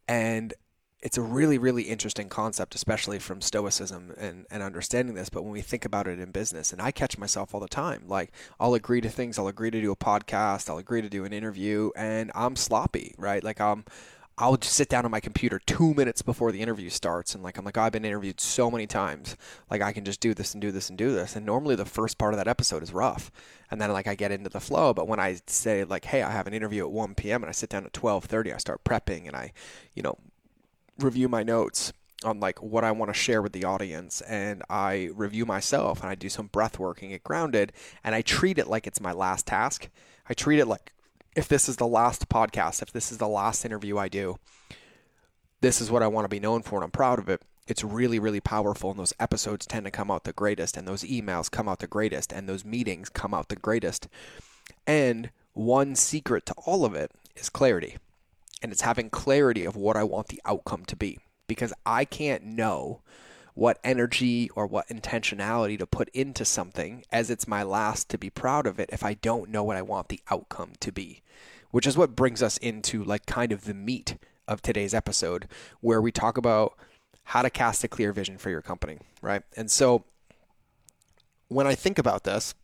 And 0.08 0.54
it's 1.02 1.18
a 1.18 1.22
really, 1.22 1.58
really 1.58 1.82
interesting 1.82 2.28
concept, 2.28 2.74
especially 2.76 3.18
from 3.18 3.40
Stoicism 3.40 4.14
and, 4.16 4.46
and 4.50 4.62
understanding 4.62 5.16
this. 5.16 5.28
But 5.28 5.42
when 5.42 5.52
we 5.52 5.60
think 5.60 5.84
about 5.84 6.06
it 6.06 6.20
in 6.20 6.30
business, 6.30 6.72
and 6.72 6.80
I 6.80 6.92
catch 6.92 7.18
myself 7.18 7.54
all 7.54 7.60
the 7.60 7.68
time, 7.68 8.04
like 8.06 8.32
I'll 8.60 8.74
agree 8.74 9.00
to 9.00 9.08
things, 9.10 9.38
I'll 9.38 9.48
agree 9.48 9.70
to 9.70 9.80
do 9.80 9.90
a 9.90 9.96
podcast, 9.96 10.70
I'll 10.70 10.78
agree 10.78 11.02
to 11.02 11.08
do 11.08 11.24
an 11.24 11.32
interview, 11.32 11.90
and 11.96 12.30
I'm 12.34 12.54
sloppy, 12.54 13.14
right? 13.18 13.42
Like 13.42 13.60
I'm 13.60 13.84
I'll 14.42 14.56
just 14.56 14.74
sit 14.74 14.88
down 14.88 15.04
on 15.04 15.12
my 15.12 15.20
computer 15.20 15.60
two 15.60 15.94
minutes 15.94 16.20
before 16.20 16.50
the 16.50 16.60
interview 16.60 16.90
starts 16.90 17.32
and 17.32 17.44
like 17.44 17.58
I'm 17.58 17.64
like 17.64 17.78
oh, 17.78 17.82
I've 17.82 17.92
been 17.92 18.04
interviewed 18.04 18.40
so 18.40 18.72
many 18.72 18.88
times. 18.88 19.36
Like 19.70 19.82
I 19.82 19.92
can 19.92 20.04
just 20.04 20.18
do 20.18 20.34
this 20.34 20.52
and 20.52 20.60
do 20.60 20.72
this 20.72 20.88
and 20.88 20.98
do 20.98 21.14
this. 21.14 21.36
And 21.36 21.46
normally 21.46 21.76
the 21.76 21.84
first 21.84 22.18
part 22.18 22.34
of 22.34 22.38
that 22.38 22.48
episode 22.48 22.82
is 22.82 22.92
rough. 22.92 23.30
And 23.70 23.80
then 23.80 23.92
like 23.92 24.08
I 24.08 24.16
get 24.16 24.32
into 24.32 24.50
the 24.50 24.58
flow. 24.58 24.92
But 24.94 25.06
when 25.06 25.20
I 25.20 25.38
say 25.46 25.84
like 25.84 26.06
hey 26.06 26.22
I 26.22 26.32
have 26.32 26.48
an 26.48 26.54
interview 26.54 26.82
at 26.82 26.90
1 26.90 27.14
p.m. 27.14 27.44
and 27.44 27.50
I 27.50 27.52
sit 27.52 27.70
down 27.70 27.86
at 27.86 27.92
12:30 27.92 28.52
I 28.52 28.56
start 28.56 28.82
prepping 28.82 29.28
and 29.28 29.36
I 29.36 29.52
you 29.94 30.02
know 30.02 30.18
review 30.98 31.28
my 31.28 31.44
notes 31.44 31.92
on 32.24 32.40
like 32.40 32.60
what 32.60 32.82
I 32.82 32.90
want 32.90 33.10
to 33.10 33.18
share 33.18 33.42
with 33.42 33.52
the 33.52 33.64
audience. 33.64 34.22
And 34.22 34.64
I 34.68 35.10
review 35.14 35.46
myself 35.46 36.00
and 36.00 36.10
I 36.10 36.16
do 36.16 36.28
some 36.28 36.48
breath 36.48 36.80
work 36.80 37.00
and 37.00 37.12
get 37.12 37.22
grounded. 37.22 37.72
And 38.02 38.12
I 38.12 38.22
treat 38.22 38.58
it 38.58 38.66
like 38.66 38.88
it's 38.88 39.00
my 39.00 39.12
last 39.12 39.46
task. 39.46 39.88
I 40.28 40.34
treat 40.34 40.58
it 40.58 40.66
like 40.66 40.92
if 41.34 41.48
this 41.48 41.68
is 41.68 41.76
the 41.76 41.86
last 41.86 42.28
podcast, 42.28 42.82
if 42.82 42.92
this 42.92 43.10
is 43.10 43.18
the 43.18 43.28
last 43.28 43.64
interview 43.64 43.98
I 43.98 44.08
do, 44.08 44.38
this 45.60 45.80
is 45.80 45.90
what 45.90 46.02
I 46.02 46.08
want 46.08 46.24
to 46.24 46.28
be 46.28 46.40
known 46.40 46.62
for 46.62 46.76
and 46.76 46.84
I'm 46.84 46.90
proud 46.90 47.18
of 47.18 47.28
it. 47.28 47.42
It's 47.68 47.84
really, 47.84 48.18
really 48.18 48.40
powerful, 48.40 48.90
and 48.90 48.98
those 48.98 49.14
episodes 49.20 49.66
tend 49.66 49.84
to 49.84 49.92
come 49.92 50.10
out 50.10 50.24
the 50.24 50.32
greatest, 50.32 50.76
and 50.76 50.86
those 50.86 51.04
emails 51.04 51.48
come 51.48 51.68
out 51.68 51.78
the 51.78 51.86
greatest, 51.86 52.32
and 52.32 52.48
those 52.48 52.64
meetings 52.64 53.08
come 53.08 53.32
out 53.32 53.48
the 53.48 53.56
greatest. 53.56 54.08
And 54.84 55.30
one 55.52 55.94
secret 55.94 56.44
to 56.46 56.54
all 56.66 56.84
of 56.84 56.94
it 56.96 57.12
is 57.36 57.48
clarity. 57.48 57.98
And 58.62 58.72
it's 58.72 58.82
having 58.82 59.10
clarity 59.10 59.64
of 59.64 59.76
what 59.76 59.96
I 59.96 60.02
want 60.02 60.28
the 60.28 60.42
outcome 60.44 60.84
to 60.86 60.96
be. 60.96 61.18
Because 61.46 61.72
I 61.86 62.04
can't 62.04 62.44
know 62.44 63.00
what 63.54 63.78
energy 63.84 64.48
or 64.50 64.66
what 64.66 64.88
intentionality 64.88 65.78
to 65.78 65.86
put 65.86 66.08
into 66.10 66.44
something 66.44 67.04
as 67.10 67.30
it's 67.30 67.46
my 67.46 67.62
last 67.62 68.08
to 68.08 68.18
be 68.18 68.30
proud 68.30 68.66
of 68.66 68.80
it 68.80 68.88
if 68.92 69.04
I 69.04 69.14
don't 69.14 69.50
know 69.50 69.62
what 69.62 69.76
I 69.76 69.82
want 69.82 70.08
the 70.08 70.20
outcome 70.30 70.72
to 70.80 70.92
be. 70.92 71.22
Which 71.70 71.86
is 71.86 71.96
what 71.96 72.16
brings 72.16 72.42
us 72.42 72.58
into 72.58 73.02
like 73.02 73.24
kind 73.26 73.52
of 73.52 73.64
the 73.64 73.74
meat 73.74 74.16
of 74.46 74.60
today's 74.60 74.92
episode 74.92 75.48
where 75.80 76.02
we 76.02 76.12
talk 76.12 76.36
about 76.36 76.74
how 77.24 77.42
to 77.42 77.50
cast 77.50 77.84
a 77.84 77.88
clear 77.88 78.12
vision 78.12 78.36
for 78.36 78.50
your 78.50 78.62
company, 78.62 78.98
right? 79.22 79.42
And 79.56 79.70
so 79.70 80.04
when 81.48 81.66
I 81.66 81.74
think 81.74 81.98
about 81.98 82.24
this, 82.24 82.54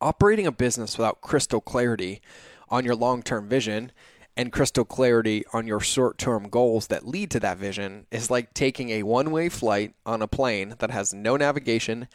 operating 0.00 0.46
a 0.46 0.52
business 0.52 0.98
without 0.98 1.20
crystal 1.20 1.60
clarity 1.60 2.20
on 2.68 2.84
your 2.84 2.94
long-term 2.94 3.48
vision 3.48 3.92
and 4.36 4.52
crystal 4.52 4.84
clarity 4.84 5.44
on 5.52 5.66
your 5.66 5.80
short 5.80 6.18
term 6.18 6.48
goals 6.48 6.88
that 6.88 7.06
lead 7.06 7.30
to 7.30 7.40
that 7.40 7.58
vision 7.58 8.06
is 8.10 8.30
like 8.30 8.52
taking 8.52 8.90
a 8.90 9.02
one 9.02 9.30
way 9.30 9.48
flight 9.48 9.94
on 10.04 10.22
a 10.22 10.28
plane 10.28 10.74
that 10.78 10.90
has 10.90 11.14
no 11.14 11.36
navigation, 11.36 12.08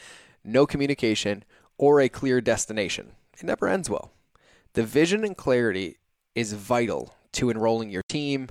no 0.43 0.65
communication, 0.65 1.43
or 1.77 1.99
a 1.99 2.09
clear 2.09 2.39
destination. 2.39 3.13
It 3.33 3.43
never 3.43 3.67
ends 3.67 3.89
well. 3.89 4.11
The 4.73 4.83
vision 4.83 5.23
and 5.23 5.35
clarity 5.35 5.97
is 6.35 6.53
vital 6.53 7.15
to 7.33 7.49
enrolling 7.49 7.89
your 7.89 8.03
team, 8.07 8.49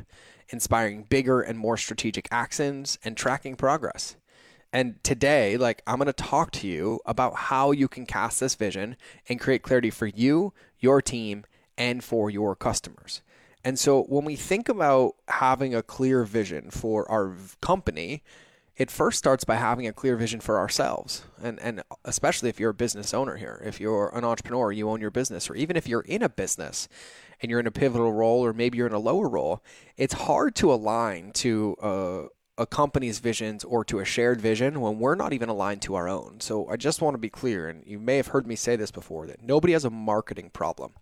inspiring 0.48 1.04
bigger 1.04 1.40
and 1.40 1.58
more 1.58 1.76
strategic 1.76 2.28
actions, 2.30 2.98
and 3.04 3.16
tracking 3.16 3.54
progress. 3.54 4.16
And 4.72 5.02
today, 5.02 5.56
like, 5.56 5.82
I'm 5.86 5.96
going 5.96 6.06
to 6.06 6.12
talk 6.12 6.50
to 6.52 6.68
you 6.68 7.00
about 7.04 7.34
how 7.34 7.72
you 7.72 7.88
can 7.88 8.06
cast 8.06 8.40
this 8.40 8.54
vision 8.54 8.96
and 9.28 9.40
create 9.40 9.62
clarity 9.62 9.90
for 9.90 10.06
you, 10.06 10.52
your 10.78 11.02
team, 11.02 11.44
and 11.76 12.04
for 12.04 12.30
your 12.30 12.54
customers. 12.54 13.22
And 13.64 13.78
so 13.78 14.02
when 14.04 14.24
we 14.24 14.36
think 14.36 14.68
about 14.68 15.16
having 15.28 15.74
a 15.74 15.82
clear 15.82 16.24
vision 16.24 16.70
for 16.70 17.10
our 17.10 17.34
company, 17.60 18.22
it 18.76 18.90
first 18.90 19.18
starts 19.18 19.44
by 19.44 19.56
having 19.56 19.86
a 19.86 19.92
clear 19.92 20.16
vision 20.16 20.40
for 20.40 20.58
ourselves. 20.58 21.24
And, 21.42 21.60
and 21.60 21.82
especially 22.06 22.48
if 22.48 22.58
you're 22.58 22.70
a 22.70 22.74
business 22.74 23.12
owner 23.12 23.36
here, 23.36 23.60
if 23.62 23.78
you're 23.78 24.08
an 24.16 24.24
entrepreneur, 24.24 24.72
you 24.72 24.88
own 24.88 25.02
your 25.02 25.10
business, 25.10 25.50
or 25.50 25.54
even 25.54 25.76
if 25.76 25.86
you're 25.86 26.00
in 26.00 26.22
a 26.22 26.30
business 26.30 26.88
and 27.42 27.50
you're 27.50 27.60
in 27.60 27.66
a 27.66 27.70
pivotal 27.70 28.12
role, 28.12 28.42
or 28.42 28.54
maybe 28.54 28.78
you're 28.78 28.86
in 28.86 28.94
a 28.94 28.98
lower 28.98 29.28
role, 29.28 29.62
it's 29.98 30.14
hard 30.14 30.54
to 30.54 30.72
align 30.72 31.32
to 31.32 31.76
a, 31.82 32.24
a 32.56 32.66
company's 32.66 33.18
visions 33.18 33.64
or 33.64 33.84
to 33.84 33.98
a 33.98 34.04
shared 34.06 34.40
vision 34.40 34.80
when 34.80 34.98
we're 34.98 35.14
not 35.14 35.34
even 35.34 35.50
aligned 35.50 35.82
to 35.82 35.94
our 35.94 36.08
own. 36.08 36.40
So 36.40 36.66
I 36.68 36.76
just 36.76 37.02
want 37.02 37.12
to 37.14 37.18
be 37.18 37.28
clear, 37.28 37.68
and 37.68 37.82
you 37.86 37.98
may 37.98 38.16
have 38.16 38.28
heard 38.28 38.46
me 38.46 38.56
say 38.56 38.76
this 38.76 38.90
before, 38.90 39.26
that 39.26 39.42
nobody 39.42 39.74
has 39.74 39.84
a 39.84 39.90
marketing 39.90 40.48
problem 40.54 40.92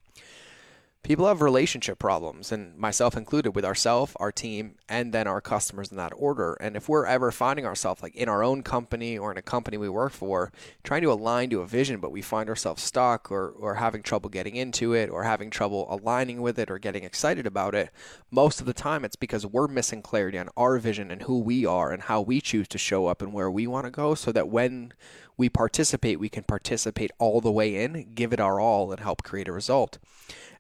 people 1.03 1.27
have 1.27 1.41
relationship 1.41 1.99
problems 1.99 2.51
and 2.53 2.77
myself 2.77 3.17
included 3.17 3.53
with 3.53 3.65
ourselves 3.65 4.13
our 4.17 4.33
team 4.33 4.75
and 4.89 5.13
then 5.15 5.27
our 5.27 5.41
customers 5.41 5.91
in 5.91 5.97
that 5.97 6.13
order. 6.17 6.55
And 6.61 6.77
if 6.77 6.89
we're 6.89 7.07
ever 7.07 7.31
finding 7.31 7.65
ourselves 7.65 8.03
like 8.03 8.15
in 8.17 8.29
our 8.29 8.43
own 8.43 8.63
company 8.63 9.17
or 9.17 9.31
in 9.31 9.39
a 9.39 9.43
company 9.43 9.79
we 9.79 9.89
work 9.89 10.13
for 10.13 10.53
trying 10.83 11.03
to 11.03 11.13
align 11.13 11.51
to 11.51 11.61
a 11.61 11.67
vision 11.67 12.01
but 12.01 12.11
we 12.11 12.21
find 12.21 12.49
ourselves 12.49 12.83
stuck 12.83 13.31
or, 13.31 13.51
or 13.51 13.77
having 13.77 14.03
trouble 14.03 14.29
getting 14.29 14.57
into 14.57 14.93
it 14.93 15.09
or 15.09 15.23
having 15.23 15.51
trouble 15.51 15.87
aligning 15.89 16.43
with 16.43 16.59
it 16.59 16.71
or 16.71 16.79
getting 16.79 17.05
excited 17.05 17.47
about 17.47 17.75
it 17.75 17.91
most 18.31 18.61
of 18.61 18.67
the 18.67 18.75
time 18.75 19.05
it's 19.05 19.17
because 19.17 19.47
we're 19.47 19.69
missing 19.69 20.03
clarity 20.03 20.39
on 20.39 20.49
our 20.57 20.79
vision 20.79 21.11
and 21.11 21.23
who 21.23 21.39
we 21.39 21.65
are 21.65 21.93
and 21.93 22.03
how 22.03 22.21
we 22.21 22.41
choose 22.41 22.69
to 22.69 22.79
show 22.79 23.07
up 23.07 23.23
and 23.23 23.33
where 23.33 23.51
we 23.51 23.67
want 23.67 23.87
to 23.87 23.91
go 23.91 24.15
so 24.15 24.33
that 24.33 24.49
when 24.49 24.93
we 25.37 25.49
participate 25.49 26.19
we 26.19 26.29
can 26.29 26.43
participate 26.43 27.11
all 27.19 27.41
the 27.41 27.53
way 27.53 27.83
in 27.83 28.13
give 28.15 28.33
it 28.33 28.41
our 28.41 28.61
all 28.61 28.91
and 28.91 29.01
help 29.01 29.23
create 29.23 29.49
a 29.49 29.53
result 29.53 29.99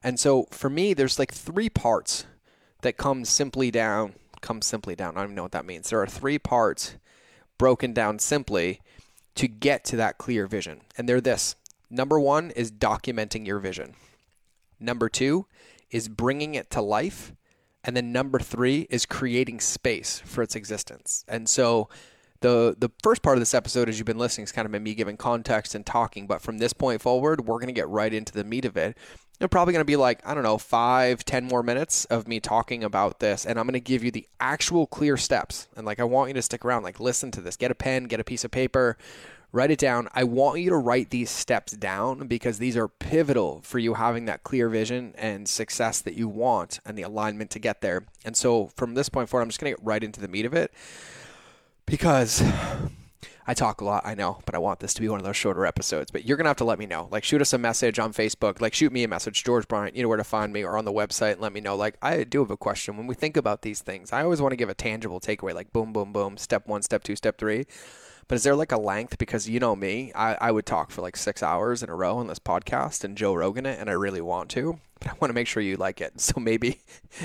and 0.02 0.18
so 0.18 0.46
for 0.50 0.70
me, 0.70 0.94
there's 0.94 1.18
like 1.18 1.32
three 1.32 1.68
parts 1.68 2.26
that 2.82 2.96
come 2.96 3.24
simply 3.24 3.70
down, 3.70 4.14
come 4.40 4.62
simply 4.62 4.94
down. 4.94 5.16
I 5.16 5.20
don't 5.20 5.24
even 5.24 5.34
know 5.34 5.42
what 5.42 5.52
that 5.52 5.66
means. 5.66 5.90
There 5.90 6.00
are 6.00 6.06
three 6.06 6.38
parts 6.38 6.96
broken 7.58 7.92
down 7.92 8.18
simply 8.18 8.80
to 9.34 9.48
get 9.48 9.84
to 9.84 9.96
that 9.96 10.18
clear 10.18 10.46
vision. 10.46 10.82
And 10.96 11.08
they're 11.08 11.20
this 11.20 11.56
number 11.90 12.20
one 12.20 12.50
is 12.50 12.70
documenting 12.70 13.46
your 13.46 13.58
vision, 13.58 13.94
number 14.78 15.08
two 15.08 15.46
is 15.90 16.08
bringing 16.08 16.54
it 16.54 16.70
to 16.70 16.82
life. 16.82 17.32
And 17.84 17.96
then 17.96 18.12
number 18.12 18.38
three 18.38 18.86
is 18.90 19.06
creating 19.06 19.60
space 19.60 20.20
for 20.24 20.42
its 20.42 20.54
existence. 20.54 21.24
And 21.28 21.48
so 21.48 21.88
the 22.40 22.76
the 22.78 22.90
first 23.02 23.22
part 23.22 23.36
of 23.36 23.40
this 23.40 23.54
episode, 23.54 23.88
as 23.88 23.98
you've 23.98 24.06
been 24.06 24.18
listening, 24.18 24.44
is 24.44 24.52
kind 24.52 24.66
of 24.66 24.72
been 24.72 24.82
me 24.82 24.94
giving 24.94 25.16
context 25.16 25.74
and 25.74 25.86
talking. 25.86 26.26
But 26.26 26.42
from 26.42 26.58
this 26.58 26.72
point 26.72 27.00
forward, 27.00 27.46
we're 27.46 27.58
going 27.58 27.68
to 27.68 27.72
get 27.72 27.88
right 27.88 28.12
into 28.12 28.32
the 28.32 28.44
meat 28.44 28.64
of 28.64 28.76
it. 28.76 28.96
They're 29.38 29.48
probably 29.48 29.72
going 29.72 29.82
to 29.82 29.86
be 29.86 29.96
like, 29.96 30.26
I 30.26 30.34
don't 30.34 30.42
know, 30.42 30.58
five, 30.58 31.24
ten 31.24 31.44
more 31.44 31.62
minutes 31.62 32.04
of 32.06 32.26
me 32.26 32.40
talking 32.40 32.82
about 32.82 33.20
this. 33.20 33.46
And 33.46 33.58
I'm 33.58 33.66
going 33.66 33.74
to 33.74 33.80
give 33.80 34.02
you 34.02 34.10
the 34.10 34.26
actual 34.40 34.86
clear 34.86 35.16
steps. 35.16 35.68
And 35.76 35.86
like, 35.86 36.00
I 36.00 36.04
want 36.04 36.28
you 36.28 36.34
to 36.34 36.42
stick 36.42 36.64
around, 36.64 36.82
like, 36.82 36.98
listen 36.98 37.30
to 37.32 37.40
this. 37.40 37.56
Get 37.56 37.70
a 37.70 37.74
pen, 37.74 38.04
get 38.04 38.18
a 38.18 38.24
piece 38.24 38.44
of 38.44 38.50
paper, 38.50 38.98
write 39.52 39.70
it 39.70 39.78
down. 39.78 40.08
I 40.12 40.24
want 40.24 40.60
you 40.60 40.70
to 40.70 40.76
write 40.76 41.10
these 41.10 41.30
steps 41.30 41.72
down 41.72 42.26
because 42.26 42.58
these 42.58 42.76
are 42.76 42.88
pivotal 42.88 43.60
for 43.62 43.78
you 43.78 43.94
having 43.94 44.24
that 44.24 44.42
clear 44.42 44.68
vision 44.68 45.14
and 45.16 45.48
success 45.48 46.00
that 46.02 46.14
you 46.14 46.28
want 46.28 46.80
and 46.84 46.98
the 46.98 47.02
alignment 47.02 47.50
to 47.52 47.58
get 47.58 47.80
there. 47.80 48.04
And 48.24 48.36
so 48.36 48.66
from 48.76 48.94
this 48.94 49.08
point 49.08 49.28
forward, 49.28 49.42
I'm 49.42 49.48
just 49.48 49.60
going 49.60 49.72
to 49.72 49.78
get 49.78 49.86
right 49.86 50.02
into 50.02 50.20
the 50.20 50.28
meat 50.28 50.46
of 50.46 50.54
it 50.54 50.72
because 51.86 52.42
I 53.48 53.54
talk 53.54 53.80
a 53.80 53.84
lot, 53.84 54.02
I 54.04 54.14
know, 54.14 54.40
but 54.44 54.54
I 54.54 54.58
want 54.58 54.80
this 54.80 54.92
to 54.92 55.00
be 55.00 55.08
one 55.08 55.18
of 55.18 55.24
those 55.24 55.34
shorter 55.34 55.64
episodes. 55.64 56.10
But 56.10 56.26
you're 56.26 56.36
gonna 56.36 56.50
have 56.50 56.58
to 56.58 56.66
let 56.66 56.78
me 56.78 56.84
know. 56.84 57.08
Like, 57.10 57.24
shoot 57.24 57.40
us 57.40 57.54
a 57.54 57.58
message 57.58 57.98
on 57.98 58.12
Facebook. 58.12 58.60
Like, 58.60 58.74
shoot 58.74 58.92
me 58.92 59.04
a 59.04 59.08
message, 59.08 59.42
George 59.42 59.66
Bryant. 59.66 59.96
You 59.96 60.02
know 60.02 60.08
where 60.10 60.18
to 60.18 60.24
find 60.24 60.52
me, 60.52 60.62
or 60.64 60.76
on 60.76 60.84
the 60.84 60.92
website. 60.92 61.40
Let 61.40 61.54
me 61.54 61.62
know. 61.62 61.74
Like, 61.74 61.96
I 62.02 62.24
do 62.24 62.40
have 62.40 62.50
a 62.50 62.58
question. 62.58 62.98
When 62.98 63.06
we 63.06 63.14
think 63.14 63.38
about 63.38 63.62
these 63.62 63.80
things, 63.80 64.12
I 64.12 64.22
always 64.22 64.42
want 64.42 64.52
to 64.52 64.56
give 64.56 64.68
a 64.68 64.74
tangible 64.74 65.18
takeaway. 65.18 65.54
Like, 65.54 65.72
boom, 65.72 65.94
boom, 65.94 66.12
boom. 66.12 66.36
Step 66.36 66.68
one, 66.68 66.82
step 66.82 67.02
two, 67.02 67.16
step 67.16 67.38
three. 67.38 67.64
But 68.28 68.34
is 68.34 68.42
there 68.42 68.54
like 68.54 68.72
a 68.72 68.78
length? 68.78 69.16
Because 69.16 69.48
you 69.48 69.58
know 69.58 69.74
me, 69.74 70.12
I, 70.14 70.36
I 70.38 70.50
would 70.50 70.66
talk 70.66 70.90
for 70.90 71.00
like 71.00 71.16
six 71.16 71.42
hours 71.42 71.82
in 71.82 71.88
a 71.88 71.96
row 71.96 72.18
on 72.18 72.26
this 72.26 72.38
podcast 72.38 73.02
and 73.02 73.16
Joe 73.16 73.32
Rogan 73.32 73.64
it, 73.64 73.80
and 73.80 73.88
I 73.88 73.94
really 73.94 74.20
want 74.20 74.50
to. 74.50 74.78
But 75.00 75.08
I 75.08 75.12
want 75.18 75.30
to 75.30 75.34
make 75.34 75.46
sure 75.46 75.62
you 75.62 75.76
like 75.76 76.02
it. 76.02 76.12
So 76.20 76.38
maybe, 76.38 76.80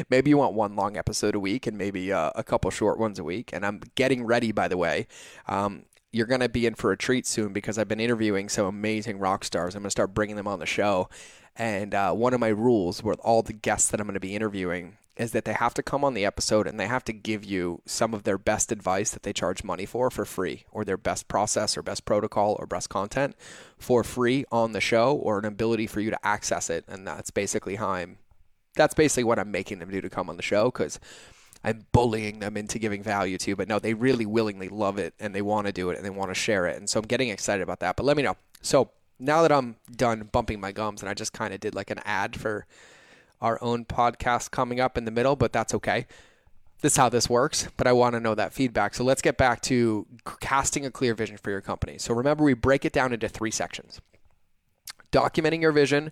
maybe 0.10 0.30
you 0.30 0.38
want 0.38 0.54
one 0.54 0.78
long 0.78 0.96
episode 0.96 1.36
a 1.36 1.40
week 1.42 1.68
and 1.68 1.78
maybe 1.78 2.14
uh, 2.14 2.32
a 2.36 2.44
couple 2.44 2.72
short 2.72 2.98
ones 2.98 3.20
a 3.20 3.24
week. 3.26 3.50
And 3.52 3.66
I'm 3.66 3.82
getting 3.96 4.26
ready, 4.26 4.54
by 4.54 4.70
the 4.70 4.78
way. 4.78 5.08
Um, 5.50 5.84
you're 6.14 6.28
going 6.28 6.42
to 6.42 6.48
be 6.48 6.66
in 6.66 6.76
for 6.76 6.92
a 6.92 6.98
treat 6.98 7.26
soon 7.26 7.52
because 7.52 7.78
I've 7.78 7.88
been 7.88 8.00
interviewing 8.00 8.48
some 8.48 8.68
amazing 8.68 9.18
rock 9.18 9.44
stars. 9.44 9.76
I'm 9.76 9.82
going 9.82 9.88
to 9.88 9.92
start 9.92 10.14
bringing 10.14 10.36
them 10.36 10.48
on 10.48 10.60
the 10.60 10.66
show. 10.66 11.10
And 11.56 11.94
uh, 11.94 12.14
one 12.14 12.34
of 12.34 12.40
my 12.40 12.50
rules 12.50 13.04
with 13.04 13.20
all 13.22 13.42
the 13.42 13.52
guests 13.52 13.90
that 13.90 14.00
I'm 14.00 14.06
going 14.06 14.14
to 14.14 14.20
be 14.20 14.36
interviewing 14.36 14.98
is 15.18 15.32
that 15.32 15.46
they 15.46 15.54
have 15.54 15.74
to 15.76 15.84
come 15.84 16.04
on 16.04 16.14
the 16.14 16.26
episode 16.26 16.66
and 16.68 16.80
they 16.80 16.88
have 16.88 17.04
to 17.06 17.14
give 17.14 17.44
you 17.44 17.82
some 17.86 18.14
of 18.14 18.24
their 18.24 18.38
best 18.38 18.72
advice 18.72 19.12
that 19.12 19.24
they 19.24 19.34
charge 19.34 19.64
money 19.64 19.86
for 19.86 20.10
for 20.10 20.26
free, 20.26 20.66
or 20.72 20.86
their 20.86 20.98
best 20.98 21.28
process, 21.28 21.76
or 21.78 21.84
best 21.84 22.06
protocol, 22.06 22.56
or 22.60 22.66
best 22.66 22.90
content 22.90 23.36
for 23.78 24.04
free 24.04 24.46
on 24.52 24.72
the 24.72 24.82
show, 24.82 25.16
or 25.16 25.38
an 25.38 25.46
ability 25.46 25.86
for 25.86 26.00
you 26.00 26.10
to 26.10 26.26
access 26.26 26.70
it. 26.70 26.86
And 26.88 27.08
that's 27.08 27.32
basically 27.32 27.76
how 27.76 27.90
I'm. 27.90 28.18
That's 28.76 28.96
basically 28.96 29.24
what 29.24 29.38
I'm 29.38 29.52
making 29.52 29.78
them 29.78 29.92
do 29.92 30.02
to 30.02 30.10
come 30.10 30.30
on 30.32 30.38
the 30.38 30.42
show 30.42 30.66
because 30.66 31.00
I'm 31.64 31.86
bullying 31.92 32.40
them 32.40 32.58
into 32.58 32.80
giving 32.80 33.02
value 33.02 33.38
to, 33.40 33.56
but 33.56 33.68
no, 33.68 33.80
they 33.80 33.94
really 33.94 34.26
willingly 34.26 34.70
love 34.70 34.98
it 34.98 35.14
and 35.20 35.34
they 35.34 35.42
want 35.42 35.68
to 35.68 35.74
do 35.74 35.90
it 35.90 35.96
and 35.96 36.06
they 36.06 36.10
want 36.10 36.30
to 36.30 36.36
share 36.36 36.66
it. 36.66 36.78
And 36.78 36.90
so 36.90 37.00
I'm 37.00 37.08
getting 37.08 37.30
excited 37.30 37.64
about 37.64 37.80
that. 37.80 37.96
But 37.96 38.06
let 38.06 38.18
me 38.18 38.24
know. 38.24 38.36
So 38.62 38.92
now 39.20 39.42
that 39.42 39.52
I'm 39.52 39.78
done 39.96 40.30
bumping 40.32 40.60
my 40.60 40.72
gums 40.72 41.02
and 41.02 41.10
I 41.10 41.14
just 41.14 41.32
kind 41.32 41.54
of 41.54 41.60
did 41.60 41.74
like 41.74 41.90
an 41.90 42.00
ad 42.04 42.36
for 42.36 42.66
our 43.42 43.62
own 43.64 43.86
podcast 43.86 44.52
coming 44.52 44.80
up 44.80 44.98
in 44.98 45.06
the 45.06 45.12
middle, 45.12 45.36
but 45.36 45.54
that's 45.54 45.74
okay. 45.74 46.06
This 46.82 46.94
is 46.94 46.98
how 46.98 47.08
this 47.08 47.30
works, 47.30 47.70
but 47.78 47.88
I 47.88 47.94
want 47.94 48.14
to 48.14 48.20
know 48.20 48.36
that 48.36 48.52
feedback. 48.52 48.94
So 48.94 49.06
let's 49.06 49.22
get 49.22 49.38
back 49.38 49.62
to 49.64 50.06
casting 50.42 50.86
a 50.86 50.92
clear 50.92 51.14
vision 51.14 51.38
for 51.38 51.50
your 51.50 51.62
company. 51.62 51.98
So 51.98 52.14
remember, 52.14 52.44
we 52.44 52.54
break 52.54 52.84
it 52.84 52.92
down 52.92 53.14
into 53.14 53.30
three 53.30 53.52
sections 53.52 54.02
documenting 55.14 55.62
your 55.62 55.72
vision, 55.72 56.12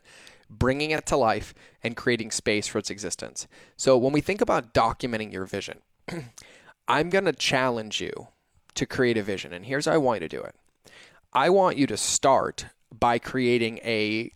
bringing 0.52 0.92
it 0.92 1.06
to 1.08 1.18
life, 1.18 1.54
and 1.82 1.96
creating 1.96 2.30
space 2.30 2.68
for 2.68 2.78
its 2.78 2.90
existence. 2.90 3.48
So 3.78 3.98
when 3.98 4.14
we 4.14 4.22
think 4.22 4.42
about 4.42 4.74
documenting 4.74 5.32
your 5.32 5.46
vision, 5.46 5.80
I'm 6.88 7.10
going 7.10 7.26
to 7.26 7.34
challenge 7.34 8.02
you 8.02 8.28
to 8.76 8.86
create 8.86 9.18
a 9.18 9.24
vision. 9.24 9.54
And 9.54 9.66
here's 9.66 9.86
how 9.86 9.94
I 9.94 9.98
want 9.98 10.22
you 10.22 10.28
to 10.28 10.38
do 10.38 10.44
it 10.44 10.56
I 11.34 11.50
want 11.50 11.78
you 11.78 11.88
to 11.88 11.98
start 11.98 12.66
by 12.92 13.18
creating 13.18 13.80
a 13.80 14.32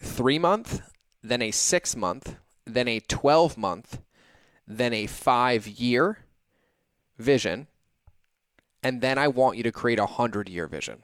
three 0.00 0.38
month, 0.38 0.80
then 1.22 1.42
a 1.42 1.50
six 1.50 1.96
month, 1.96 2.36
then 2.64 2.86
a 2.86 3.00
12 3.00 3.58
month, 3.58 4.00
then 4.66 4.92
a 4.92 5.06
five 5.06 5.66
year 5.66 6.18
vision. 7.18 7.66
And 8.82 9.00
then 9.00 9.18
I 9.18 9.26
want 9.26 9.56
you 9.56 9.64
to 9.64 9.72
create 9.72 9.98
a 9.98 10.04
100 10.04 10.48
year 10.48 10.68
vision. 10.68 11.02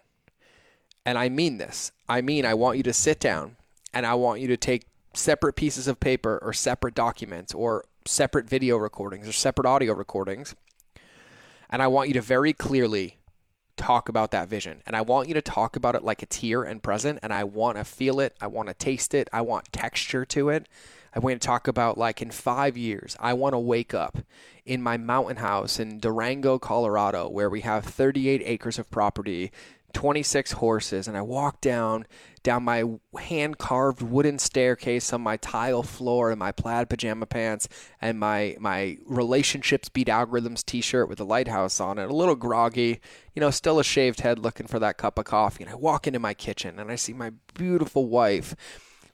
And 1.04 1.18
I 1.18 1.28
mean 1.28 1.58
this. 1.58 1.90
I 2.08 2.20
mean, 2.22 2.46
I 2.46 2.54
want 2.54 2.76
you 2.76 2.82
to 2.84 2.92
sit 2.92 3.18
down 3.18 3.56
and 3.94 4.04
I 4.04 4.14
want 4.14 4.40
you 4.40 4.48
to 4.48 4.56
take 4.56 4.86
separate 5.14 5.54
pieces 5.54 5.86
of 5.88 6.00
paper 6.00 6.38
or 6.42 6.52
separate 6.52 6.94
documents 6.94 7.54
or 7.54 7.84
separate 8.04 8.48
video 8.48 8.76
recordings 8.76 9.28
or 9.28 9.32
separate 9.32 9.66
audio 9.66 9.94
recordings. 9.94 10.54
And 11.70 11.80
I 11.80 11.86
want 11.86 12.08
you 12.08 12.14
to 12.14 12.20
very 12.20 12.52
clearly 12.52 13.18
talk 13.76 14.08
about 14.08 14.30
that 14.32 14.48
vision. 14.48 14.82
And 14.86 14.94
I 14.94 15.00
want 15.00 15.28
you 15.28 15.34
to 15.34 15.42
talk 15.42 15.76
about 15.76 15.94
it 15.94 16.04
like 16.04 16.22
it's 16.22 16.36
here 16.36 16.62
and 16.62 16.82
present. 16.82 17.18
And 17.22 17.32
I 17.32 17.44
want 17.44 17.78
to 17.78 17.84
feel 17.84 18.20
it. 18.20 18.36
I 18.40 18.46
want 18.46 18.68
to 18.68 18.74
taste 18.74 19.14
it. 19.14 19.28
I 19.32 19.40
want 19.40 19.72
texture 19.72 20.24
to 20.26 20.48
it. 20.50 20.68
I 21.14 21.20
want 21.20 21.40
to 21.40 21.46
talk 21.46 21.68
about 21.68 21.96
like 21.96 22.20
in 22.20 22.32
five 22.32 22.76
years, 22.76 23.16
I 23.20 23.34
want 23.34 23.52
to 23.52 23.58
wake 23.58 23.94
up 23.94 24.18
in 24.66 24.82
my 24.82 24.96
mountain 24.96 25.36
house 25.36 25.78
in 25.78 26.00
Durango, 26.00 26.58
Colorado, 26.58 27.28
where 27.28 27.48
we 27.48 27.60
have 27.60 27.84
38 27.84 28.42
acres 28.44 28.80
of 28.80 28.90
property 28.90 29.52
26 29.94 30.52
horses 30.52 31.08
and 31.08 31.16
I 31.16 31.22
walk 31.22 31.60
down 31.60 32.06
down 32.42 32.62
my 32.62 32.84
hand 33.18 33.56
carved 33.56 34.02
wooden 34.02 34.38
staircase 34.38 35.12
on 35.12 35.22
my 35.22 35.38
tile 35.38 35.82
floor 35.82 36.30
in 36.30 36.38
my 36.38 36.52
plaid 36.52 36.90
pajama 36.90 37.24
pants 37.24 37.68
and 38.00 38.18
my 38.18 38.56
my 38.60 38.98
relationships 39.06 39.88
beat 39.88 40.08
algorithms 40.08 40.64
t-shirt 40.64 41.08
with 41.08 41.18
the 41.18 41.24
lighthouse 41.24 41.80
on 41.80 41.98
it 41.98 42.10
a 42.10 42.14
little 42.14 42.34
groggy 42.34 43.00
you 43.34 43.40
know 43.40 43.50
still 43.50 43.78
a 43.78 43.84
shaved 43.84 44.20
head 44.20 44.38
looking 44.38 44.66
for 44.66 44.78
that 44.78 44.98
cup 44.98 45.18
of 45.18 45.24
coffee 45.24 45.64
and 45.64 45.72
I 45.72 45.76
walk 45.76 46.06
into 46.06 46.18
my 46.18 46.34
kitchen 46.34 46.78
and 46.78 46.90
I 46.90 46.96
see 46.96 47.14
my 47.14 47.30
beautiful 47.54 48.06
wife 48.06 48.54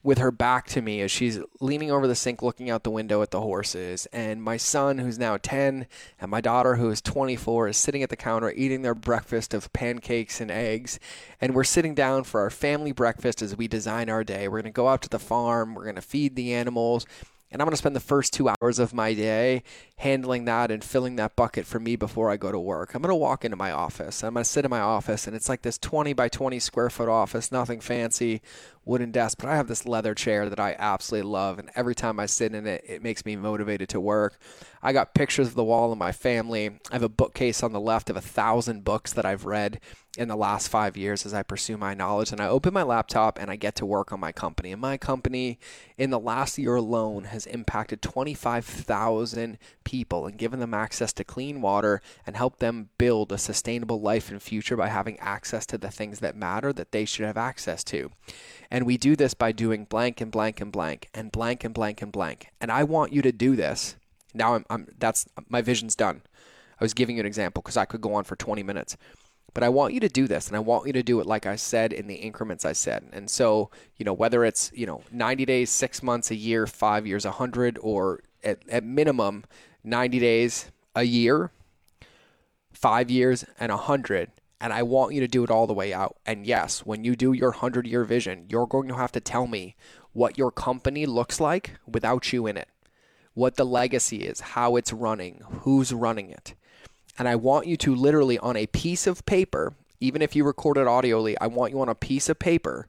with 0.02 0.18
her 0.18 0.30
back 0.30 0.66
to 0.66 0.80
me 0.80 1.00
as 1.02 1.10
she's 1.10 1.38
leaning 1.60 1.90
over 1.90 2.06
the 2.06 2.14
sink 2.14 2.42
looking 2.42 2.70
out 2.70 2.84
the 2.84 2.90
window 2.90 3.20
at 3.20 3.30
the 3.30 3.40
horses. 3.40 4.06
And 4.12 4.42
my 4.42 4.56
son, 4.56 4.98
who's 4.98 5.18
now 5.18 5.36
10, 5.36 5.86
and 6.20 6.30
my 6.30 6.40
daughter, 6.40 6.76
who 6.76 6.88
is 6.90 7.02
24, 7.02 7.68
is 7.68 7.76
sitting 7.76 8.02
at 8.02 8.08
the 8.08 8.16
counter 8.16 8.52
eating 8.56 8.82
their 8.82 8.94
breakfast 8.94 9.52
of 9.52 9.72
pancakes 9.72 10.40
and 10.40 10.50
eggs. 10.50 10.98
And 11.40 11.54
we're 11.54 11.64
sitting 11.64 11.94
down 11.94 12.24
for 12.24 12.40
our 12.40 12.50
family 12.50 12.92
breakfast 12.92 13.42
as 13.42 13.56
we 13.56 13.68
design 13.68 14.08
our 14.08 14.24
day. 14.24 14.48
We're 14.48 14.62
going 14.62 14.72
to 14.72 14.76
go 14.76 14.88
out 14.88 15.02
to 15.02 15.08
the 15.08 15.18
farm, 15.18 15.74
we're 15.74 15.84
going 15.84 15.96
to 15.96 16.02
feed 16.02 16.34
the 16.34 16.54
animals. 16.54 17.06
And 17.52 17.60
I'm 17.60 17.66
going 17.66 17.72
to 17.72 17.78
spend 17.78 17.96
the 17.96 18.00
first 18.00 18.32
two 18.32 18.48
hours 18.48 18.78
of 18.78 18.94
my 18.94 19.12
day 19.12 19.64
handling 19.96 20.44
that 20.44 20.70
and 20.70 20.84
filling 20.84 21.16
that 21.16 21.34
bucket 21.34 21.66
for 21.66 21.80
me 21.80 21.96
before 21.96 22.30
I 22.30 22.36
go 22.36 22.52
to 22.52 22.60
work. 22.60 22.94
I'm 22.94 23.02
going 23.02 23.10
to 23.10 23.16
walk 23.16 23.44
into 23.44 23.56
my 23.56 23.72
office. 23.72 24.22
I'm 24.22 24.34
going 24.34 24.44
to 24.44 24.48
sit 24.48 24.64
in 24.64 24.70
my 24.70 24.80
office, 24.80 25.26
and 25.26 25.34
it's 25.34 25.48
like 25.48 25.62
this 25.62 25.76
20 25.76 26.12
by 26.12 26.28
20 26.28 26.60
square 26.60 26.90
foot 26.90 27.08
office, 27.08 27.50
nothing 27.50 27.80
fancy, 27.80 28.40
wooden 28.84 29.10
desk, 29.10 29.38
but 29.38 29.48
I 29.48 29.56
have 29.56 29.68
this 29.68 29.86
leather 29.86 30.14
chair 30.14 30.48
that 30.48 30.60
I 30.60 30.74
absolutely 30.78 31.30
love. 31.30 31.58
And 31.58 31.70
every 31.74 31.94
time 31.94 32.18
I 32.18 32.26
sit 32.26 32.54
in 32.54 32.66
it, 32.66 32.84
it 32.86 33.02
makes 33.02 33.24
me 33.24 33.36
motivated 33.36 33.88
to 33.90 34.00
work. 34.00 34.38
I 34.82 34.92
got 34.92 35.14
pictures 35.14 35.48
of 35.48 35.54
the 35.54 35.64
wall 35.64 35.92
of 35.92 35.98
my 35.98 36.12
family. 36.12 36.68
I 36.90 36.94
have 36.94 37.02
a 37.02 37.08
bookcase 37.08 37.62
on 37.62 37.72
the 37.72 37.80
left 37.80 38.08
of 38.08 38.16
a 38.16 38.22
thousand 38.22 38.84
books 38.84 39.12
that 39.12 39.26
I've 39.26 39.44
read 39.44 39.80
in 40.18 40.26
the 40.28 40.36
last 40.36 40.68
five 40.68 40.96
years 40.96 41.24
as 41.24 41.32
I 41.32 41.42
pursue 41.42 41.76
my 41.76 41.94
knowledge. 41.94 42.32
And 42.32 42.40
I 42.40 42.48
open 42.48 42.74
my 42.74 42.82
laptop 42.82 43.38
and 43.38 43.50
I 43.50 43.56
get 43.56 43.76
to 43.76 43.86
work 43.86 44.12
on 44.12 44.18
my 44.18 44.32
company. 44.32 44.72
And 44.72 44.80
my 44.80 44.96
company, 44.96 45.58
in 45.96 46.10
the 46.10 46.18
last 46.18 46.58
year 46.58 46.74
alone, 46.74 47.24
has 47.24 47.46
impacted 47.46 48.02
25,000 48.02 49.58
people 49.84 50.26
and 50.26 50.38
given 50.38 50.58
them 50.58 50.74
access 50.74 51.12
to 51.12 51.24
clean 51.24 51.60
water 51.60 52.00
and 52.26 52.36
helped 52.36 52.58
them 52.58 52.88
build 52.98 53.30
a 53.30 53.38
sustainable 53.38 54.00
life 54.00 54.30
and 54.30 54.42
future 54.42 54.76
by 54.76 54.88
having 54.88 55.18
access 55.20 55.64
to 55.66 55.78
the 55.78 55.90
things 55.90 56.18
that 56.20 56.34
matter 56.34 56.72
that 56.72 56.90
they 56.90 57.04
should 57.04 57.26
have 57.26 57.36
access 57.36 57.84
to. 57.84 58.10
And 58.70 58.86
we 58.86 58.96
do 58.96 59.16
this 59.16 59.34
by 59.34 59.52
doing 59.52 59.84
blank 59.84 60.20
and 60.20 60.30
blank 60.30 60.60
and 60.60 60.70
blank 60.70 61.08
and 61.12 61.32
blank 61.32 61.64
and 61.64 61.74
blank 61.74 62.02
and 62.02 62.12
blank. 62.12 62.48
And 62.60 62.70
I 62.70 62.84
want 62.84 63.12
you 63.12 63.20
to 63.22 63.32
do 63.32 63.56
this. 63.56 63.96
Now 64.32 64.54
I'm, 64.54 64.64
I'm 64.70 64.86
that's 64.98 65.26
my 65.48 65.60
vision's 65.60 65.96
done. 65.96 66.22
I 66.80 66.84
was 66.84 66.94
giving 66.94 67.16
you 67.16 67.20
an 67.20 67.26
example 67.26 67.62
because 67.62 67.76
I 67.76 67.84
could 67.84 68.00
go 68.00 68.14
on 68.14 68.24
for 68.24 68.36
20 68.36 68.62
minutes. 68.62 68.96
But 69.52 69.64
I 69.64 69.68
want 69.68 69.94
you 69.94 70.00
to 70.00 70.08
do 70.08 70.28
this 70.28 70.46
and 70.46 70.56
I 70.56 70.60
want 70.60 70.86
you 70.86 70.92
to 70.92 71.02
do 71.02 71.18
it 71.20 71.26
like 71.26 71.44
I 71.44 71.56
said 71.56 71.92
in 71.92 72.06
the 72.06 72.14
increments 72.14 72.64
I 72.64 72.72
said. 72.72 73.08
And 73.12 73.28
so, 73.28 73.70
you 73.96 74.04
know, 74.04 74.12
whether 74.12 74.44
it's, 74.44 74.70
you 74.74 74.86
know, 74.86 75.02
90 75.10 75.44
days, 75.44 75.70
6 75.70 76.02
months, 76.04 76.30
a 76.30 76.36
year, 76.36 76.66
5 76.68 77.06
years, 77.06 77.24
100 77.24 77.78
or 77.82 78.22
at, 78.44 78.60
at 78.68 78.84
minimum 78.84 79.44
90 79.82 80.20
days, 80.20 80.70
a 80.94 81.02
year, 81.02 81.50
5 82.72 83.10
years 83.10 83.44
and 83.58 83.70
100, 83.72 84.30
and 84.60 84.72
I 84.72 84.82
want 84.82 85.14
you 85.14 85.20
to 85.20 85.28
do 85.28 85.42
it 85.42 85.50
all 85.50 85.66
the 85.66 85.72
way 85.72 85.92
out. 85.92 86.16
And 86.26 86.46
yes, 86.46 86.80
when 86.80 87.02
you 87.02 87.16
do 87.16 87.32
your 87.32 87.50
100 87.50 87.86
year 87.86 88.04
vision, 88.04 88.46
you're 88.48 88.66
going 88.66 88.88
to 88.88 88.94
have 88.94 89.12
to 89.12 89.20
tell 89.20 89.46
me 89.46 89.74
what 90.12 90.36
your 90.36 90.50
company 90.50 91.06
looks 91.06 91.40
like 91.40 91.76
without 91.86 92.32
you 92.32 92.46
in 92.46 92.56
it, 92.56 92.68
what 93.34 93.56
the 93.56 93.64
legacy 93.64 94.18
is, 94.18 94.40
how 94.40 94.76
it's 94.76 94.92
running, 94.92 95.42
who's 95.62 95.92
running 95.92 96.30
it. 96.30 96.54
And 97.18 97.26
I 97.26 97.36
want 97.36 97.66
you 97.66 97.76
to 97.78 97.94
literally 97.94 98.38
on 98.38 98.56
a 98.56 98.66
piece 98.66 99.06
of 99.06 99.24
paper, 99.24 99.74
even 100.00 100.22
if 100.22 100.36
you 100.36 100.44
record 100.44 100.76
it 100.76 100.86
audioly, 100.86 101.36
I 101.40 101.46
want 101.46 101.72
you 101.72 101.80
on 101.80 101.88
a 101.88 101.94
piece 101.94 102.28
of 102.28 102.38
paper 102.38 102.88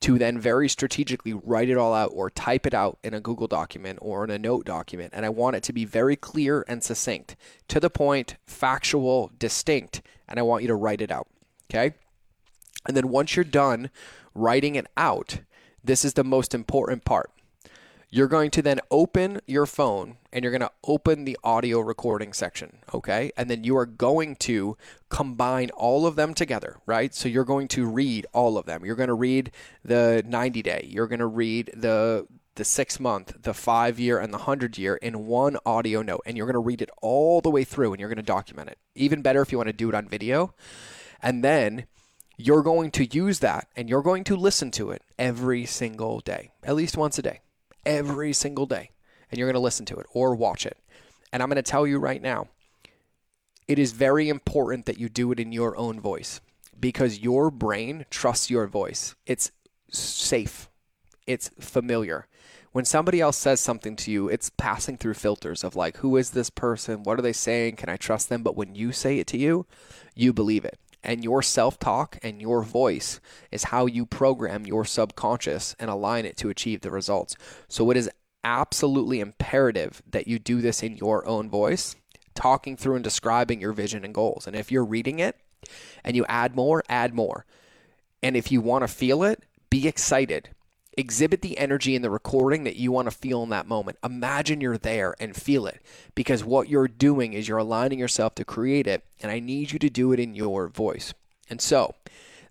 to 0.00 0.18
then 0.18 0.38
very 0.38 0.68
strategically 0.68 1.32
write 1.32 1.68
it 1.68 1.76
all 1.76 1.94
out 1.94 2.10
or 2.12 2.30
type 2.30 2.66
it 2.66 2.74
out 2.74 2.98
in 3.02 3.14
a 3.14 3.20
Google 3.20 3.46
document 3.46 3.98
or 4.02 4.24
in 4.24 4.30
a 4.30 4.38
note 4.38 4.64
document. 4.64 5.12
And 5.14 5.24
I 5.24 5.30
want 5.30 5.56
it 5.56 5.62
to 5.64 5.72
be 5.72 5.84
very 5.84 6.16
clear 6.16 6.64
and 6.68 6.82
succinct, 6.82 7.36
to 7.68 7.80
the 7.80 7.90
point, 7.90 8.36
factual, 8.44 9.30
distinct, 9.38 10.02
and 10.28 10.38
I 10.38 10.42
want 10.42 10.62
you 10.62 10.68
to 10.68 10.74
write 10.74 11.00
it 11.00 11.10
out. 11.10 11.28
Okay? 11.70 11.94
And 12.86 12.96
then 12.96 13.08
once 13.08 13.36
you're 13.36 13.44
done 13.44 13.90
writing 14.34 14.74
it 14.74 14.86
out, 14.96 15.40
this 15.82 16.04
is 16.04 16.14
the 16.14 16.24
most 16.24 16.54
important 16.54 17.04
part. 17.04 17.30
You're 18.08 18.28
going 18.28 18.50
to 18.52 18.62
then 18.62 18.80
open 18.90 19.40
your 19.46 19.66
phone 19.66 20.18
and 20.32 20.44
you're 20.44 20.52
going 20.52 20.60
to 20.60 20.70
open 20.84 21.24
the 21.24 21.36
audio 21.42 21.80
recording 21.80 22.32
section, 22.32 22.78
okay? 22.94 23.32
And 23.36 23.50
then 23.50 23.64
you 23.64 23.76
are 23.76 23.86
going 23.86 24.36
to 24.36 24.76
combine 25.08 25.70
all 25.70 26.06
of 26.06 26.14
them 26.14 26.32
together, 26.32 26.76
right? 26.86 27.12
So 27.12 27.28
you're 27.28 27.44
going 27.44 27.66
to 27.68 27.84
read 27.84 28.26
all 28.32 28.56
of 28.58 28.66
them. 28.66 28.84
You're 28.84 28.94
going 28.94 29.08
to 29.08 29.14
read 29.14 29.50
the 29.84 30.22
90 30.24 30.62
day, 30.62 30.86
you're 30.88 31.08
going 31.08 31.20
to 31.20 31.26
read 31.26 31.72
the 31.74 32.26
the 32.56 32.64
six 32.64 32.98
month, 32.98 33.42
the 33.42 33.52
five 33.54 34.00
year, 34.00 34.18
and 34.18 34.32
the 34.32 34.38
hundred 34.38 34.78
year 34.78 34.96
in 34.96 35.26
one 35.26 35.58
audio 35.64 36.02
note. 36.02 36.22
And 36.26 36.36
you're 36.36 36.46
going 36.46 36.54
to 36.54 36.58
read 36.58 36.82
it 36.82 36.90
all 37.02 37.40
the 37.40 37.50
way 37.50 37.64
through 37.64 37.92
and 37.92 38.00
you're 38.00 38.08
going 38.08 38.16
to 38.16 38.22
document 38.22 38.70
it. 38.70 38.78
Even 38.94 39.22
better 39.22 39.42
if 39.42 39.52
you 39.52 39.58
want 39.58 39.68
to 39.68 39.74
do 39.74 39.90
it 39.90 39.94
on 39.94 40.08
video. 40.08 40.54
And 41.22 41.44
then 41.44 41.86
you're 42.36 42.62
going 42.62 42.90
to 42.92 43.04
use 43.04 43.38
that 43.40 43.68
and 43.76 43.88
you're 43.88 44.02
going 44.02 44.24
to 44.24 44.36
listen 44.36 44.70
to 44.72 44.90
it 44.90 45.02
every 45.18 45.66
single 45.66 46.20
day, 46.20 46.52
at 46.62 46.74
least 46.74 46.96
once 46.96 47.18
a 47.18 47.22
day, 47.22 47.40
every 47.86 48.32
single 48.32 48.66
day. 48.66 48.90
And 49.30 49.38
you're 49.38 49.48
going 49.48 49.54
to 49.54 49.60
listen 49.60 49.86
to 49.86 49.96
it 49.96 50.06
or 50.12 50.34
watch 50.34 50.66
it. 50.66 50.78
And 51.32 51.42
I'm 51.42 51.48
going 51.48 51.56
to 51.56 51.62
tell 51.62 51.86
you 51.86 51.98
right 51.98 52.20
now, 52.20 52.48
it 53.66 53.78
is 53.78 53.92
very 53.92 54.28
important 54.28 54.86
that 54.86 54.98
you 54.98 55.08
do 55.08 55.32
it 55.32 55.40
in 55.40 55.52
your 55.52 55.76
own 55.76 56.00
voice 56.00 56.40
because 56.78 57.20
your 57.20 57.50
brain 57.50 58.04
trusts 58.10 58.50
your 58.50 58.66
voice. 58.66 59.14
It's 59.26 59.50
safe, 59.90 60.68
it's 61.26 61.50
familiar 61.58 62.26
when 62.76 62.84
somebody 62.84 63.22
else 63.22 63.38
says 63.38 63.58
something 63.58 63.96
to 63.96 64.10
you, 64.10 64.28
it's 64.28 64.50
passing 64.50 64.98
through 64.98 65.14
filters 65.14 65.64
of 65.64 65.76
like, 65.76 65.96
who 65.96 66.14
is 66.18 66.32
this 66.32 66.50
person? 66.50 67.04
What 67.04 67.18
are 67.18 67.22
they 67.22 67.32
saying? 67.32 67.76
Can 67.76 67.88
I 67.88 67.96
trust 67.96 68.28
them? 68.28 68.42
But 68.42 68.54
when 68.54 68.74
you 68.74 68.92
say 68.92 69.18
it 69.18 69.26
to 69.28 69.38
you, 69.38 69.64
you 70.14 70.34
believe 70.34 70.62
it. 70.62 70.78
And 71.06 71.22
your 71.22 71.40
self 71.40 71.78
talk 71.78 72.18
and 72.22 72.42
your 72.42 72.62
voice 72.62 73.20
is 73.52 73.64
how 73.64 73.86
you 73.86 74.04
program 74.04 74.66
your 74.66 74.84
subconscious 74.84 75.76
and 75.78 75.88
align 75.88 76.26
it 76.26 76.36
to 76.38 76.50
achieve 76.50 76.80
the 76.80 76.90
results. 76.90 77.36
So 77.68 77.92
it 77.92 77.96
is 77.96 78.10
absolutely 78.42 79.20
imperative 79.20 80.02
that 80.10 80.26
you 80.26 80.40
do 80.40 80.60
this 80.60 80.82
in 80.82 80.96
your 80.96 81.26
own 81.26 81.48
voice, 81.48 81.94
talking 82.34 82.76
through 82.76 82.96
and 82.96 83.04
describing 83.04 83.60
your 83.60 83.72
vision 83.72 84.04
and 84.04 84.12
goals. 84.12 84.48
And 84.48 84.56
if 84.56 84.72
you're 84.72 84.84
reading 84.84 85.20
it 85.20 85.36
and 86.02 86.16
you 86.16 86.26
add 86.28 86.56
more, 86.56 86.82
add 86.88 87.14
more. 87.14 87.46
And 88.20 88.36
if 88.36 88.50
you 88.50 88.60
want 88.60 88.82
to 88.82 88.88
feel 88.88 89.22
it, 89.22 89.44
be 89.70 89.86
excited 89.86 90.50
exhibit 90.96 91.42
the 91.42 91.58
energy 91.58 91.94
in 91.94 92.02
the 92.02 92.10
recording 92.10 92.64
that 92.64 92.76
you 92.76 92.90
want 92.90 93.06
to 93.06 93.16
feel 93.16 93.42
in 93.42 93.50
that 93.50 93.68
moment. 93.68 93.98
Imagine 94.02 94.60
you're 94.60 94.78
there 94.78 95.14
and 95.20 95.36
feel 95.36 95.66
it 95.66 95.82
because 96.14 96.42
what 96.42 96.68
you're 96.68 96.88
doing 96.88 97.32
is 97.32 97.48
you're 97.48 97.58
aligning 97.58 97.98
yourself 97.98 98.34
to 98.36 98.44
create 98.44 98.86
it, 98.86 99.04
and 99.20 99.30
I 99.30 99.38
need 99.38 99.72
you 99.72 99.78
to 99.78 99.90
do 99.90 100.12
it 100.12 100.20
in 100.20 100.34
your 100.34 100.68
voice. 100.68 101.12
And 101.50 101.60
so 101.60 101.94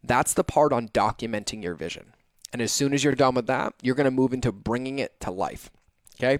that's 0.03 0.33
the 0.33 0.43
part 0.43 0.71
on 0.71 0.89
documenting 0.89 1.63
your 1.63 1.75
vision. 1.75 2.13
And 2.53 2.61
as 2.61 2.71
soon 2.71 2.93
as 2.93 3.03
you're 3.03 3.15
done 3.15 3.35
with 3.35 3.47
that, 3.47 3.73
you're 3.81 3.95
going 3.95 4.05
to 4.05 4.11
move 4.11 4.31
into 4.31 4.51
bringing 4.51 4.99
it 4.99 5.19
to 5.21 5.31
life. 5.31 5.69
Okay? 6.15 6.39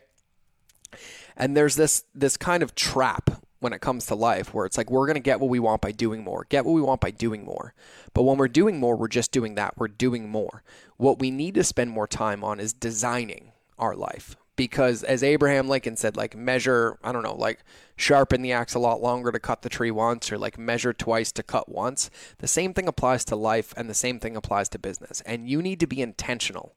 And 1.36 1.58
there's 1.58 1.76
this 1.76 2.06
this 2.14 2.38
kind 2.38 2.64
of 2.64 2.76
trap 2.76 3.45
when 3.60 3.74
it 3.74 3.82
comes 3.82 4.06
to 4.06 4.16
life 4.16 4.54
where 4.54 4.66
it's 4.66 4.78
like 4.78 4.92
we're 4.92 5.06
going 5.06 5.16
to 5.16 5.20
get 5.20 5.40
what 5.40 5.50
we 5.50 5.60
want 5.60 5.82
by 5.82 5.92
doing 5.92 6.24
more, 6.24 6.46
get 6.50 6.66
what 6.66 6.74
we 6.74 6.82
want 6.82 7.02
by 7.02 7.12
doing 7.12 7.44
more. 7.44 7.74
But 8.14 8.24
when 8.24 8.38
we're 8.38 8.48
doing 8.48 8.80
more, 8.80 8.96
we're 8.96 9.08
just 9.08 9.32
doing 9.32 9.56
that. 9.56 9.78
We're 9.78 9.88
doing 9.88 10.30
more. 10.30 10.64
What 10.98 11.20
we 11.20 11.32
need 11.32 11.56
to 11.56 11.64
spend 11.64 11.92
more 11.92 12.08
time 12.08 12.44
on 12.44 12.60
is 12.60 12.74
designing 12.74 13.52
our 13.80 13.96
life. 13.96 14.36
Because 14.56 15.04
as 15.04 15.22
Abraham 15.22 15.68
Lincoln 15.68 15.98
said, 15.98 16.16
like 16.16 16.34
measure, 16.34 16.98
I 17.04 17.12
don't 17.12 17.24
know, 17.24 17.36
like 17.36 17.66
sharpen 17.98 18.42
the 18.42 18.54
axe 18.54 18.74
a 18.74 18.80
lot 18.80 19.02
longer 19.02 19.32
to 19.34 19.40
cut 19.40 19.64
the 19.64 19.70
tree 19.70 19.92
once, 19.92 20.32
or 20.32 20.38
like 20.38 20.58
measure 20.58 20.94
twice 20.94 21.34
to 21.34 21.44
cut 21.44 21.68
once. 21.68 22.10
The 22.38 22.48
same 22.48 22.74
thing 22.74 22.88
applies 22.88 23.26
to 23.26 23.36
life 23.36 23.74
and 23.76 23.90
the 23.90 23.94
same 23.94 24.18
thing 24.18 24.38
applies 24.38 24.70
to 24.70 24.80
business. 24.80 25.22
And 25.26 25.50
you 25.50 25.62
need 25.62 25.82
to 25.82 25.88
be 25.88 26.02
intentional 26.02 26.76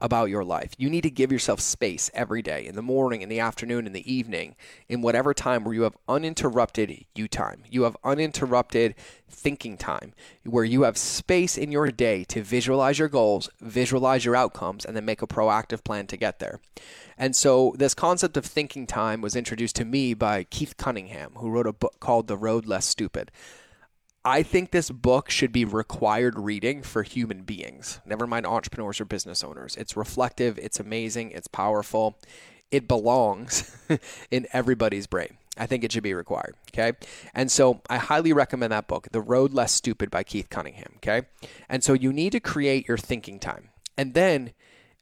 about 0.00 0.30
your 0.30 0.44
life. 0.44 0.72
You 0.78 0.88
need 0.88 1.02
to 1.02 1.10
give 1.10 1.30
yourself 1.30 1.60
space 1.60 2.10
every 2.14 2.42
day, 2.42 2.66
in 2.66 2.74
the 2.74 2.82
morning, 2.82 3.22
in 3.22 3.28
the 3.28 3.40
afternoon, 3.40 3.86
in 3.86 3.92
the 3.92 4.12
evening, 4.12 4.56
in 4.88 5.02
whatever 5.02 5.34
time 5.34 5.64
where 5.64 5.74
you 5.74 5.82
have 5.82 5.96
uninterrupted 6.08 7.04
you 7.14 7.28
time. 7.28 7.64
You 7.70 7.82
have 7.82 7.96
uninterrupted 8.02 8.94
thinking 9.28 9.76
time, 9.76 10.12
where 10.44 10.64
you 10.64 10.82
have 10.82 10.96
space 10.96 11.58
in 11.58 11.70
your 11.70 11.90
day 11.90 12.24
to 12.24 12.42
visualize 12.42 12.98
your 12.98 13.08
goals, 13.08 13.50
visualize 13.60 14.24
your 14.24 14.36
outcomes, 14.36 14.84
and 14.84 14.96
then 14.96 15.04
make 15.04 15.22
a 15.22 15.26
proactive 15.26 15.84
plan 15.84 16.06
to 16.08 16.16
get 16.16 16.38
there. 16.38 16.60
And 17.18 17.36
so, 17.36 17.74
this 17.76 17.94
concept 17.94 18.36
of 18.36 18.46
thinking 18.46 18.86
time 18.86 19.20
was 19.20 19.36
introduced 19.36 19.76
to 19.76 19.84
me 19.84 20.14
by 20.14 20.44
Keith 20.44 20.76
Cunningham, 20.76 21.32
who 21.36 21.50
wrote 21.50 21.66
a 21.66 21.72
book 21.72 22.00
called 22.00 22.26
The 22.26 22.36
Road 22.36 22.66
Less 22.66 22.86
Stupid. 22.86 23.30
I 24.24 24.42
think 24.42 24.70
this 24.70 24.90
book 24.90 25.30
should 25.30 25.52
be 25.52 25.64
required 25.64 26.38
reading 26.38 26.82
for 26.82 27.02
human 27.02 27.42
beings, 27.42 28.00
never 28.04 28.26
mind 28.26 28.46
entrepreneurs 28.46 29.00
or 29.00 29.06
business 29.06 29.42
owners. 29.42 29.76
It's 29.76 29.96
reflective, 29.96 30.58
it's 30.58 30.78
amazing, 30.78 31.30
it's 31.30 31.48
powerful. 31.48 32.18
It 32.70 32.86
belongs 32.86 33.76
in 34.30 34.46
everybody's 34.52 35.06
brain. 35.06 35.38
I 35.56 35.66
think 35.66 35.82
it 35.82 35.90
should 35.90 36.02
be 36.02 36.14
required. 36.14 36.54
Okay. 36.72 36.92
And 37.34 37.50
so 37.50 37.80
I 37.90 37.96
highly 37.96 38.32
recommend 38.32 38.72
that 38.72 38.86
book, 38.86 39.08
The 39.10 39.20
Road 39.20 39.52
Less 39.52 39.72
Stupid 39.72 40.10
by 40.10 40.22
Keith 40.22 40.48
Cunningham. 40.50 40.92
Okay. 40.96 41.22
And 41.68 41.82
so 41.82 41.92
you 41.94 42.12
need 42.12 42.32
to 42.32 42.40
create 42.40 42.86
your 42.86 42.98
thinking 42.98 43.38
time. 43.38 43.70
And 43.96 44.14
then 44.14 44.52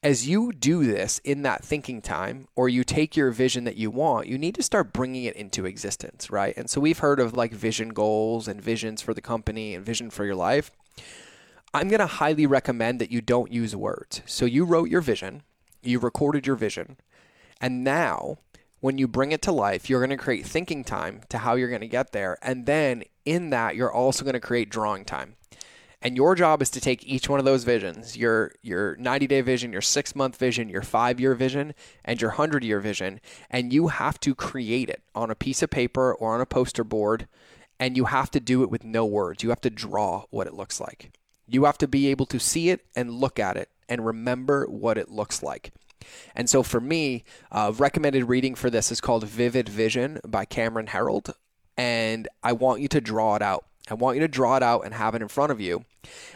as 0.03 0.29
you 0.29 0.53
do 0.53 0.85
this 0.85 1.19
in 1.25 1.43
that 1.43 1.65
thinking 1.65 2.01
time, 2.01 2.47
or 2.55 2.69
you 2.69 2.85
take 2.85 3.17
your 3.17 3.31
vision 3.31 3.65
that 3.65 3.77
you 3.77 3.91
want, 3.91 4.29
you 4.29 4.39
need 4.39 4.55
to 4.55 4.63
start 4.63 4.93
bringing 4.93 5.25
it 5.25 5.35
into 5.35 5.67
existence, 5.67 6.31
right? 6.31 6.57
And 6.57 6.71
so 6.71 6.81
we've 6.81 7.01
heard 7.01 7.19
of 7.19 7.37
like 7.37 7.53
vision 7.53 7.89
goals 7.91 8.47
and 8.47 8.63
visions 8.63 9.03
for 9.03 9.13
the 9.13 9.21
company 9.21 9.75
and 9.75 9.85
vision 9.85 10.11
for 10.11 10.25
your 10.25 10.37
life. 10.37 10.71
I'm 11.75 11.89
going 11.89 12.01
to 12.01 12.07
highly 12.07 12.47
recommend 12.47 13.01
that 13.01 13.11
you 13.11 13.21
don't 13.21 13.53
use 13.53 13.75
words. 13.75 14.23
So 14.25 14.45
you 14.45 14.65
wrote 14.65 14.89
your 14.89 15.01
vision, 15.01 15.43
you 15.83 15.99
recorded 15.99 16.47
your 16.47 16.57
vision, 16.57 16.97
and 17.61 17.83
now 17.83 18.39
when 18.81 18.99
you 18.99 19.09
bring 19.09 19.33
it 19.33 19.43
to 19.43 19.53
life, 19.53 19.91
you're 19.91 20.01
going 20.01 20.17
to 20.17 20.17
create 20.17 20.47
thinking 20.47 20.85
time 20.85 21.23
to 21.29 21.39
how 21.39 21.57
you're 21.57 21.69
going 21.69 21.81
to 21.81 21.89
get 21.89 22.13
there. 22.13 22.39
And 22.41 22.67
then 22.67 23.03
in 23.25 23.51
that, 23.51 23.75
you're 23.75 23.93
also 23.93 24.25
going 24.25 24.35
to 24.35 24.41
create 24.41 24.71
drawing 24.71 25.05
time. 25.05 25.35
And 26.01 26.17
your 26.17 26.37
job 26.37 26.63
is 26.63 26.71
to 26.71 26.81
take 26.81 27.05
each 27.05 27.29
one 27.29 27.41
of 27.41 27.45
those 27.45 27.65
visions, 27.65 28.17
your 28.17 28.53
your 28.63 28.97
90-day 28.97 29.41
vision, 29.41 29.73
your 29.73 29.81
6-month 29.81 30.37
vision, 30.37 30.69
your 30.69 30.83
5-year 30.83 31.35
vision, 31.35 31.75
and 32.05 32.21
your 32.21 32.33
100-year 32.33 32.79
vision, 32.79 33.21
and 33.51 33.73
you 33.73 33.89
have 33.89 34.21
to 34.21 34.35
create 34.35 34.89
it 34.89 35.03
on 35.15 35.31
a 35.31 35.35
piece 35.35 35.61
of 35.63 35.71
paper 35.71 36.15
or 36.15 36.35
on 36.35 36.41
a 36.41 36.47
poster 36.47 36.85
board, 36.85 37.27
and 37.81 37.97
you 37.97 38.05
have 38.05 38.31
to 38.31 38.41
do 38.41 38.63
it 38.63 38.71
with 38.71 38.85
no 38.85 39.05
words. 39.05 39.43
You 39.43 39.49
have 39.49 39.61
to 39.63 39.71
draw 39.71 40.25
what 40.31 40.47
it 40.47 40.55
looks 40.55 40.81
like. 40.81 41.11
You 41.49 41.65
have 41.65 41.79
to 41.79 41.89
be 41.89 42.09
able 42.09 42.27
to 42.27 42.39
see 42.39 42.71
it 42.71 42.85
and 42.95 43.11
look 43.11 43.41
at 43.41 43.57
it 43.57 43.69
and 43.89 44.07
remember 44.07 44.67
what 44.67 44.99
it 44.99 45.11
looks 45.11 45.43
like. 45.43 45.73
And 46.35 46.49
so 46.49 46.63
for 46.63 46.81
me, 46.81 47.25
uh, 47.51 47.73
recommended 47.77 48.25
reading 48.25 48.55
for 48.55 48.71
this 48.71 48.93
is 48.93 49.01
called 49.01 49.25
Vivid 49.25 49.69
Vision 49.69 50.21
by 50.27 50.45
Cameron 50.45 50.87
Herold. 50.87 51.33
And 51.77 52.29
I 52.43 52.53
want 52.53 52.81
you 52.81 52.89
to 52.89 53.01
draw 53.01 53.35
it 53.37 53.43
out. 53.43 53.65
I 53.91 53.95
want 53.95 54.17
you 54.17 54.21
to 54.21 54.29
draw 54.29 54.57
it 54.57 54.63
out 54.63 54.85
and 54.85 54.95
have 54.95 55.15
it 55.15 55.23
in 55.23 55.29
front 55.29 55.53
of 55.53 55.61
you. 55.61 55.85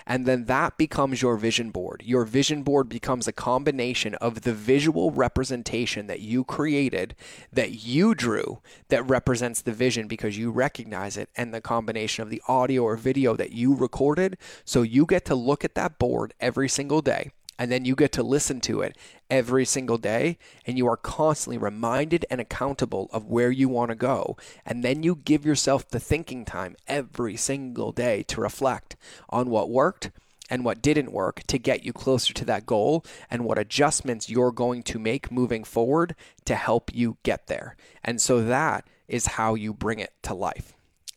And 0.07 0.27
then 0.27 0.47
that 0.47 0.77
becomes 0.77 1.23
your 1.23 1.37
vision 1.37 1.71
board. 1.71 2.03
Your 2.05 2.25
vision 2.25 2.63
board 2.63 2.89
becomes 2.89 3.29
a 3.29 3.33
combination 3.33 4.15
of 4.17 4.43
the 4.43 4.53
visual 4.53 5.11
representation 5.11 6.07
that 6.09 6.21
you 6.21 6.45
created, 6.45 7.15
that 7.53 7.85
you 7.85 8.15
drew, 8.15 8.61
that 8.89 9.09
represents 9.09 9.63
the 9.63 9.73
vision 9.73 10.09
because 10.09 10.37
you 10.37 10.51
recognize 10.51 11.17
it, 11.17 11.29
and 11.37 11.55
the 11.55 11.61
combination 11.61 12.23
of 12.23 12.31
the 12.31 12.43
audio 12.49 12.83
or 12.83 12.97
video 12.97 13.37
that 13.37 13.53
you 13.53 13.75
recorded. 13.75 14.37
So 14.65 14.83
you 14.83 15.07
get 15.07 15.25
to 15.27 15.35
look 15.35 15.65
at 15.65 15.75
that 15.75 15.99
board 15.99 16.35
every 16.41 16.69
single 16.69 17.01
day 17.01 17.31
and 17.59 17.71
then 17.71 17.85
you 17.85 17.95
get 17.95 18.13
to 18.13 18.23
listen 18.23 18.61
to 18.61 18.81
it 18.81 18.97
every 19.31 19.65
single 19.65 19.99
day 19.99 20.39
and 20.67 20.79
you 20.79 20.87
are 20.87 20.97
constantly 20.97 21.59
reminded 21.59 22.25
and 22.31 22.41
accountable 22.41 23.09
of 23.13 23.27
where 23.27 23.51
you 23.51 23.69
want 23.69 23.91
to 23.91 23.95
go 23.95 24.37
and 24.65 24.83
then 24.83 25.03
you 25.03 25.17
give 25.25 25.45
yourself 25.45 25.89
the 25.89 26.01
thinking 26.01 26.45
time 26.45 26.77
every 26.87 27.37
single 27.37 27.93
day 27.93 28.23
to 28.23 28.41
reflect 28.41 28.97
on 29.31 29.49
what 29.49 29.71
worked 29.71 30.11
and 30.53 30.67
what 30.67 30.83
didn't 30.83 31.13
work 31.13 31.43
to 31.47 31.59
get 31.59 31.83
you 31.83 31.95
closer 31.95 32.35
to 32.35 32.45
that 32.45 32.67
goal 32.67 33.03
and 33.31 33.43
what 33.43 33.59
adjustments 33.59 34.29
you're 34.29 34.53
going 34.53 34.83
to 34.83 34.99
make 34.99 35.33
moving 35.33 35.65
forward 35.65 36.15
to 36.45 36.55
help 36.55 36.91
you 36.93 37.17
get 37.23 37.47
there. 37.47 37.75
And 38.05 38.21
so 38.21 38.43
that 38.43 38.87
is 39.09 39.27
how 39.27 39.55
you 39.55 39.73
bring 39.73 39.99
it 39.99 40.13
to 40.25 40.35
life. 40.35 40.75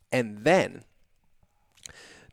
And 0.09 0.45
then 0.45 0.83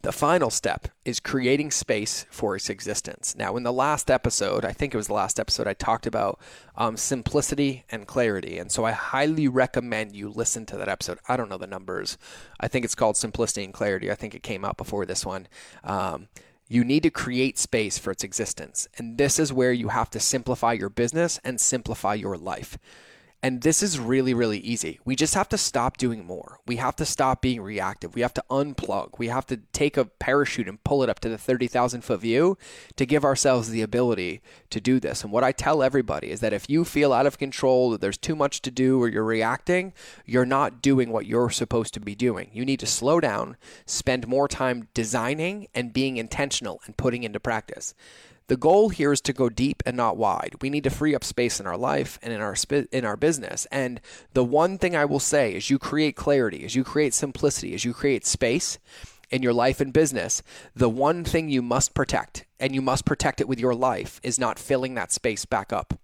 the 0.02 0.12
final 0.12 0.50
step 0.50 0.88
is 1.04 1.20
creating 1.20 1.70
space 1.70 2.26
for 2.30 2.56
its 2.56 2.68
existence. 2.68 3.36
Now, 3.36 3.56
in 3.56 3.62
the 3.62 3.72
last 3.72 4.10
episode, 4.10 4.64
I 4.64 4.72
think 4.72 4.92
it 4.92 4.96
was 4.96 5.06
the 5.06 5.14
last 5.14 5.38
episode, 5.38 5.68
I 5.68 5.74
talked 5.74 6.06
about 6.06 6.40
um, 6.76 6.96
simplicity 6.96 7.84
and 7.88 8.06
clarity. 8.06 8.58
And 8.58 8.70
so 8.70 8.84
I 8.84 8.90
highly 8.90 9.46
recommend 9.46 10.14
you 10.14 10.28
listen 10.28 10.66
to 10.66 10.76
that 10.76 10.88
episode. 10.88 11.18
I 11.28 11.36
don't 11.36 11.48
know 11.48 11.58
the 11.58 11.68
numbers. 11.68 12.18
I 12.58 12.66
think 12.66 12.84
it's 12.84 12.96
called 12.96 13.16
Simplicity 13.16 13.64
and 13.64 13.72
Clarity. 13.72 14.10
I 14.10 14.16
think 14.16 14.34
it 14.34 14.42
came 14.42 14.64
out 14.64 14.76
before 14.76 15.06
this 15.06 15.24
one. 15.24 15.46
Um, 15.84 16.28
you 16.68 16.84
need 16.84 17.04
to 17.04 17.10
create 17.10 17.58
space 17.58 17.98
for 17.98 18.10
its 18.10 18.24
existence. 18.24 18.88
And 18.98 19.18
this 19.18 19.38
is 19.38 19.52
where 19.52 19.72
you 19.72 19.88
have 19.88 20.10
to 20.10 20.20
simplify 20.20 20.72
your 20.72 20.88
business 20.88 21.38
and 21.44 21.60
simplify 21.60 22.14
your 22.14 22.36
life. 22.36 22.76
And 23.44 23.62
this 23.62 23.82
is 23.82 23.98
really, 23.98 24.34
really 24.34 24.60
easy. 24.60 25.00
We 25.04 25.16
just 25.16 25.34
have 25.34 25.48
to 25.48 25.58
stop 25.58 25.96
doing 25.96 26.24
more. 26.24 26.60
We 26.64 26.76
have 26.76 26.94
to 26.96 27.04
stop 27.04 27.42
being 27.42 27.60
reactive. 27.60 28.14
We 28.14 28.20
have 28.20 28.34
to 28.34 28.44
unplug. 28.48 29.18
We 29.18 29.26
have 29.28 29.46
to 29.46 29.56
take 29.72 29.96
a 29.96 30.04
parachute 30.04 30.68
and 30.68 30.82
pull 30.84 31.02
it 31.02 31.08
up 31.10 31.18
to 31.20 31.28
the 31.28 31.36
30,000 31.36 32.02
foot 32.02 32.20
view 32.20 32.56
to 32.94 33.04
give 33.04 33.24
ourselves 33.24 33.70
the 33.70 33.82
ability 33.82 34.42
to 34.70 34.80
do 34.80 35.00
this. 35.00 35.24
And 35.24 35.32
what 35.32 35.42
I 35.42 35.50
tell 35.50 35.82
everybody 35.82 36.30
is 36.30 36.38
that 36.38 36.52
if 36.52 36.70
you 36.70 36.84
feel 36.84 37.12
out 37.12 37.26
of 37.26 37.36
control, 37.36 37.90
that 37.90 38.00
there's 38.00 38.16
too 38.16 38.36
much 38.36 38.62
to 38.62 38.70
do, 38.70 39.02
or 39.02 39.08
you're 39.08 39.24
reacting, 39.24 39.92
you're 40.24 40.46
not 40.46 40.80
doing 40.80 41.10
what 41.10 41.26
you're 41.26 41.50
supposed 41.50 41.94
to 41.94 42.00
be 42.00 42.14
doing. 42.14 42.48
You 42.52 42.64
need 42.64 42.78
to 42.78 42.86
slow 42.86 43.18
down, 43.18 43.56
spend 43.86 44.28
more 44.28 44.46
time 44.46 44.86
designing 44.94 45.66
and 45.74 45.92
being 45.92 46.16
intentional 46.16 46.80
and 46.86 46.96
putting 46.96 47.24
into 47.24 47.40
practice. 47.40 47.92
The 48.48 48.56
goal 48.56 48.88
here 48.90 49.12
is 49.12 49.20
to 49.22 49.32
go 49.32 49.48
deep 49.48 49.82
and 49.86 49.96
not 49.96 50.16
wide. 50.16 50.56
We 50.60 50.70
need 50.70 50.84
to 50.84 50.90
free 50.90 51.14
up 51.14 51.24
space 51.24 51.60
in 51.60 51.66
our 51.66 51.76
life 51.76 52.18
and 52.22 52.32
in 52.32 52.40
our 52.40 52.56
in 52.90 53.04
our 53.04 53.16
business. 53.16 53.66
And 53.70 54.00
the 54.34 54.44
one 54.44 54.78
thing 54.78 54.96
I 54.96 55.04
will 55.04 55.20
say 55.20 55.54
is 55.54 55.70
you 55.70 55.78
create 55.78 56.16
clarity, 56.16 56.64
as 56.64 56.74
you 56.74 56.84
create 56.84 57.14
simplicity, 57.14 57.74
as 57.74 57.84
you 57.84 57.92
create 57.92 58.26
space 58.26 58.78
in 59.30 59.42
your 59.42 59.54
life 59.54 59.80
and 59.80 59.92
business, 59.92 60.42
the 60.74 60.90
one 60.90 61.24
thing 61.24 61.48
you 61.48 61.62
must 61.62 61.94
protect, 61.94 62.44
and 62.60 62.74
you 62.74 62.82
must 62.82 63.06
protect 63.06 63.40
it 63.40 63.48
with 63.48 63.58
your 63.58 63.74
life, 63.74 64.20
is 64.22 64.38
not 64.38 64.58
filling 64.58 64.94
that 64.94 65.10
space 65.10 65.46
back 65.46 65.72
up. 65.72 65.94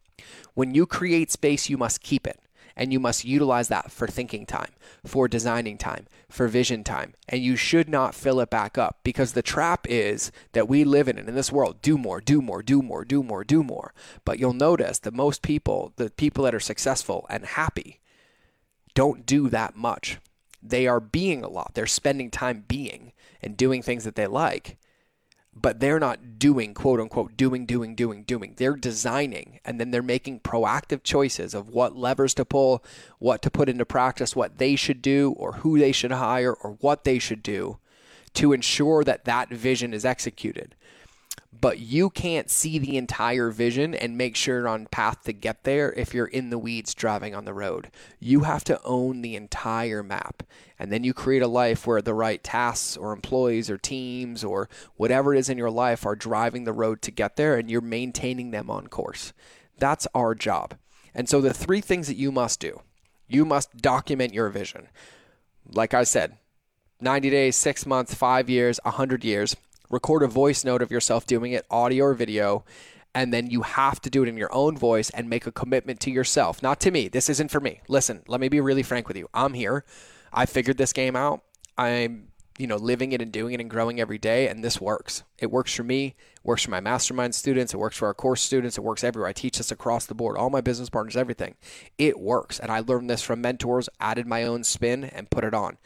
When 0.55 0.75
you 0.75 0.87
create 0.87 1.31
space, 1.31 1.69
you 1.69 1.77
must 1.77 2.01
keep 2.01 2.27
it 2.27 2.41
and 2.79 2.93
you 2.93 3.01
must 3.01 3.25
utilize 3.25 3.69
that 3.69 3.91
for 3.91 4.07
thinking 4.07 4.47
time, 4.47 4.71
for 5.05 5.27
designing 5.27 5.77
time, 5.77 6.07
for 6.31 6.47
vision 6.47 6.85
time. 6.85 7.13
And 7.29 7.43
you 7.43 7.57
should 7.57 7.89
not 7.89 8.15
fill 8.15 8.39
it 8.41 8.49
back 8.49 8.79
up 8.79 9.01
because 9.03 9.33
the 9.33 9.43
trap 9.43 9.87
is 9.91 10.31
that 10.53 10.69
we 10.69 10.85
live 10.85 11.09
in 11.09 11.19
in 11.19 11.35
this 11.35 11.53
world 11.53 11.83
do 11.83 11.99
more, 11.99 12.21
do 12.21 12.41
more, 12.41 12.63
do 12.63 12.81
more, 12.81 13.05
do 13.05 13.23
more, 13.23 13.43
do 13.43 13.65
more. 13.65 13.93
But 14.25 14.39
you'll 14.39 14.53
notice 14.53 15.01
that 15.01 15.13
most 15.13 15.43
people, 15.43 15.93
the 15.97 16.09
people 16.09 16.45
that 16.45 16.55
are 16.55 16.61
successful 16.61 17.27
and 17.29 17.45
happy, 17.45 18.01
don't 18.95 19.27
do 19.27 19.49
that 19.49 19.77
much. 19.77 20.19
They 20.63 20.87
are 20.87 21.01
being 21.01 21.43
a 21.43 21.49
lot. 21.49 21.73
They're 21.75 21.87
spending 21.87 22.31
time 22.31 22.65
being 22.69 23.13
and 23.43 23.57
doing 23.57 23.83
things 23.83 24.05
that 24.05 24.15
they 24.15 24.27
like 24.29 24.79
but 25.61 25.81
they're 25.81 25.99
not 25.99 26.39
doing 26.39 26.75
quote 26.75 27.01
unquote 27.01 27.37
doing 27.37 27.67
doing 27.67 27.95
doing 27.95 28.23
doing. 28.23 28.55
They're 28.57 28.77
designing 28.77 29.61
and 29.65 29.81
then 29.81 29.91
they're 29.91 30.03
making 30.03 30.41
proactive 30.41 31.03
choices 31.03 31.55
of 31.55 31.69
what 31.69 31.97
levers 31.97 32.35
to 32.35 32.45
pull 32.45 32.85
what 33.19 33.43
to 33.43 33.51
put 33.51 33.69
into 33.69 33.85
practice 33.85 34.37
what 34.37 34.59
they 34.59 34.77
should 34.77 35.03
do 35.03 35.33
or 35.37 35.53
who 35.55 35.79
they 35.79 35.93
should 35.93 36.13
hire 36.13 36.53
or 36.53 36.77
what 36.81 37.05
they 37.05 37.19
should 37.19 37.43
do 37.43 37.79
to 38.35 38.53
ensure 38.53 39.03
that 39.05 39.25
that 39.25 39.51
vision 39.51 39.93
is 39.93 40.05
executed 40.05 40.75
but 41.61 41.79
you 41.79 42.11
can't 42.11 42.51
see 42.51 42.79
the 42.79 42.97
entire 42.97 43.51
vision 43.51 43.95
and 43.95 44.17
make 44.17 44.37
sure 44.37 44.59
you're 44.59 44.69
on 44.69 44.87
path 44.87 45.25
to 45.25 45.33
get 45.33 45.65
there 45.65 45.93
if 45.93 46.15
you're 46.15 46.27
in 46.27 46.51
the 46.51 46.59
weeds 46.59 46.95
driving 46.95 47.35
on 47.35 47.45
the 47.45 47.55
road. 47.55 47.91
You 48.21 48.41
have 48.41 48.65
to 48.65 48.81
own 48.85 49.23
the 49.23 49.35
entire 49.35 50.03
map. 50.03 50.43
And 50.79 50.93
then 50.93 51.03
you 51.03 51.13
create 51.13 51.43
a 51.43 51.49
life 51.49 51.87
where 51.87 52.01
the 52.01 52.15
right 52.15 52.43
tasks 52.43 52.97
or 52.97 53.13
employees 53.13 53.69
or 53.69 53.79
teams 53.79 54.45
or 54.45 54.69
whatever 54.97 55.35
it 55.35 55.39
is 55.39 55.49
in 55.49 55.59
your 55.59 55.71
life 55.71 56.07
are 56.07 56.15
driving 56.15 56.65
the 56.65 56.73
road 56.73 57.03
to 57.03 57.11
get 57.11 57.37
there 57.37 57.57
and 57.57 57.71
you're 57.71 57.81
maintaining 57.81 58.53
them 58.53 58.71
on 58.71 58.87
course. 58.87 59.33
That's 59.79 60.07
our 60.15 60.35
job. 60.35 60.75
And 61.15 61.29
so 61.29 61.41
the 61.41 61.55
three 61.55 61.81
things 61.81 62.07
that 62.07 62.17
you 62.17 62.31
must 62.31 62.61
do 62.61 62.83
you 63.31 63.45
must 63.45 63.77
document 63.77 64.33
your 64.33 64.49
vision. 64.49 64.89
Like 65.71 65.93
I 65.93 66.05
said, 66.05 66.39
90 67.01 67.29
days, 67.29 67.57
six 67.57 67.85
months, 67.85 68.15
five 68.15 68.49
years, 68.49 68.81
100 68.85 69.23
years 69.23 69.55
record 69.91 70.23
a 70.23 70.27
voice 70.27 70.65
note 70.65 70.83
of 70.83 70.91
yourself 70.91 71.27
doing 71.27 71.53
it, 71.53 71.67
audio 71.71 72.07
or 72.07 72.15
video, 72.15 72.65
and 73.15 73.33
then 73.33 73.49
you 73.49 73.63
have 73.63 74.01
to 74.03 74.11
do 74.11 74.23
it 74.23 74.29
in 74.29 74.37
your 74.37 74.53
own 74.53 74.77
voice 74.77 75.11
and 75.11 75.29
make 75.29 75.47
a 75.47 75.53
commitment 75.53 76.01
to 76.01 76.11
yourself, 76.11 76.63
not 76.63 76.81
to 76.81 76.91
me. 76.91 77.09
This 77.09 77.29
isn't 77.29 77.51
for 77.51 77.61
me. 77.61 77.81
Listen, 77.89 78.23
let 78.29 78.41
me 78.41 78.49
be 78.49 78.61
really 78.61 78.83
frank 78.83 79.09
with 79.09 79.17
you. 79.17 79.29
I'm 79.33 79.55
here. 79.55 79.85
I 80.33 80.47
figured 80.47 80.77
this 80.77 80.93
game 80.93 81.17
out. 81.17 81.43
I'm, 81.77 82.29
you 82.59 82.67
know, 82.67 82.77
living 82.77 83.13
it 83.13 83.23
and 83.23 83.33
doing 83.33 83.55
it 83.55 83.61
and 83.61 83.71
growing 83.71 84.01
every 84.01 84.19
day, 84.19 84.49
and 84.49 84.63
this 84.63 84.81
works. 84.81 85.23
It 85.39 85.51
works 85.51 85.75
for 85.75 85.85
me. 85.85 86.17
It 86.37 86.45
works 86.45 86.65
for 86.65 86.71
my 86.71 86.81
mastermind 86.81 87.35
students. 87.35 87.73
It 87.73 87.79
works 87.79 87.97
for 87.97 88.07
our 88.07 88.15
course 88.15 88.43
students. 88.43 88.77
It 88.77 88.85
works 88.85 89.03
everywhere. 89.03 89.29
I 89.29 89.33
teach 89.33 89.59
this 89.59 89.71
across 89.71 90.07
the 90.07 90.15
board. 90.15 90.37
All 90.37 90.51
my 90.51 90.61
business 90.61 90.91
partners, 90.91 91.17
everything. 91.17 91.55
It 91.97 92.19
works, 92.19 92.61
and 92.61 92.71
I 92.71 92.81
learned 92.81 93.09
this 93.09 93.23
from 93.23 93.41
mentors. 93.41 93.89
Added 94.01 94.27
my 94.27 94.45
own 94.45 94.65
spin 94.65 95.05
and 95.05 95.31
put 95.31 95.45
it 95.45 95.55
on. 95.55 95.79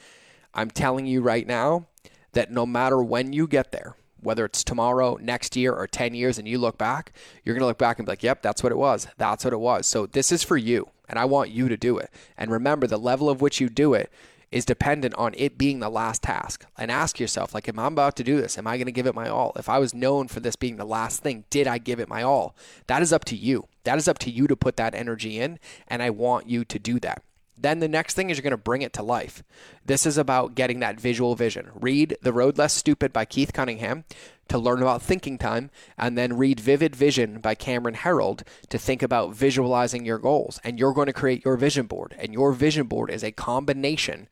I'm 0.55 0.71
telling 0.71 1.07
you 1.07 1.23
right 1.23 1.47
now, 1.47 1.87
that 2.33 2.51
no 2.51 2.67
matter 2.67 3.03
when 3.03 3.33
you 3.33 3.47
get 3.47 3.73
there, 3.73 3.97
whether 4.21 4.45
it's 4.45 4.63
tomorrow, 4.65 5.19
next 5.21 5.57
year, 5.57 5.75
or 5.75 5.87
10 5.87 6.15
years, 6.15 6.39
and 6.39 6.47
you 6.47 6.59
look 6.59 6.79
back, 6.79 7.13
you're 7.45 7.55
going 7.55 7.63
to 7.63 7.67
look 7.67 7.79
back 7.79 7.99
and 7.99 8.07
be 8.07 8.13
like, 8.13 8.23
yep, 8.23 8.41
that's 8.43 8.63
what 8.63 8.73
it 8.73 8.79
was. 8.79 9.09
That's 9.19 9.45
what 9.45 9.53
it 9.53 9.61
was. 9.61 9.87
So 9.87 10.07
this 10.07 10.31
is 10.31 10.43
for 10.43 10.57
you, 10.57 10.89
and 11.09 11.19
I 11.19 11.25
want 11.25 11.51
you 11.51 11.69
to 11.69 11.77
do 11.77 11.99
it. 11.99 12.11
And 12.39 12.51
remember, 12.51 12.87
the 12.87 12.99
level 12.99 13.29
of 13.29 13.41
which 13.41 13.61
you 13.61 13.69
do 13.69 13.95
it 13.95 14.13
is 14.53 14.65
dependent 14.67 15.15
on 15.15 15.35
it 15.37 15.57
being 15.59 15.81
the 15.81 15.89
last 15.89 16.23
task. 16.23 16.67
And 16.77 16.91
ask 16.91 17.19
yourself, 17.19 17.55
like, 17.55 17.69
am 17.69 17.79
I 17.79 17.87
about 17.87 18.17
to 18.17 18.25
do 18.25 18.41
this? 18.41 18.59
Am 18.59 18.67
I 18.67 18.77
going 18.77 18.87
to 18.87 18.93
give 18.93 19.07
it 19.07 19.15
my 19.15 19.29
all? 19.29 19.53
If 19.57 19.69
I 19.69 19.79
was 19.79 19.95
known 19.95 20.29
for 20.29 20.41
this 20.41 20.57
being 20.57 20.77
the 20.77 20.85
last 20.85 21.23
thing, 21.23 21.45
did 21.51 21.67
I 21.67 21.79
give 21.79 21.99
it 21.99 22.09
my 22.09 22.23
all? 22.23 22.55
That 22.87 23.03
is 23.03 23.13
up 23.13 23.25
to 23.27 23.37
you. 23.37 23.67
That 23.85 23.99
is 23.99 24.07
up 24.07 24.19
to 24.21 24.31
you 24.31 24.47
to 24.47 24.55
put 24.55 24.77
that 24.77 24.95
energy 24.95 25.41
in, 25.41 25.59
and 25.89 26.03
I 26.03 26.11
want 26.11 26.49
you 26.49 26.65
to 26.67 26.79
do 26.79 27.01
that. 27.01 27.23
Then 27.63 27.79
the 27.79 27.89
next 27.89 28.15
thing 28.15 28.29
is 28.29 28.37
you're 28.37 28.43
going 28.43 28.51
to 28.51 28.57
bring 28.57 28.83
it 28.83 28.93
to 28.95 29.03
life. 29.03 29.43
This 29.87 30.05
is 30.05 30.19
about 30.19 30.55
getting 30.55 30.81
that 30.81 31.01
visual 31.01 31.35
vision. 31.37 31.71
Read 31.75 32.17
The 32.21 32.33
Road 32.33 32.59
Less 32.59 32.75
Stupid 32.75 33.13
by 33.13 33.25
Keith 33.25 33.53
Cunningham 33.53 34.05
to 34.49 34.59
learn 34.59 34.83
about 34.83 35.01
thinking 35.01 35.39
time, 35.39 35.71
and 35.97 36.19
then 36.19 36.37
read 36.37 36.61
Vivid 36.61 36.95
Vision 36.95 37.41
by 37.41 37.55
Cameron 37.55 37.95
Herold 37.95 38.43
to 38.69 38.79
think 38.79 39.03
about 39.03 39.35
visualizing 39.35 40.05
your 40.05 40.19
goals. 40.19 40.61
And 40.63 40.79
you're 40.79 40.93
going 40.93 41.07
to 41.07 41.13
create 41.13 41.45
your 41.45 41.57
vision 41.57 41.87
board. 41.87 42.15
And 42.19 42.35
your 42.35 42.53
vision 42.53 42.87
board 42.87 43.11
is 43.11 43.23
a 43.23 43.33
combination 43.33 44.29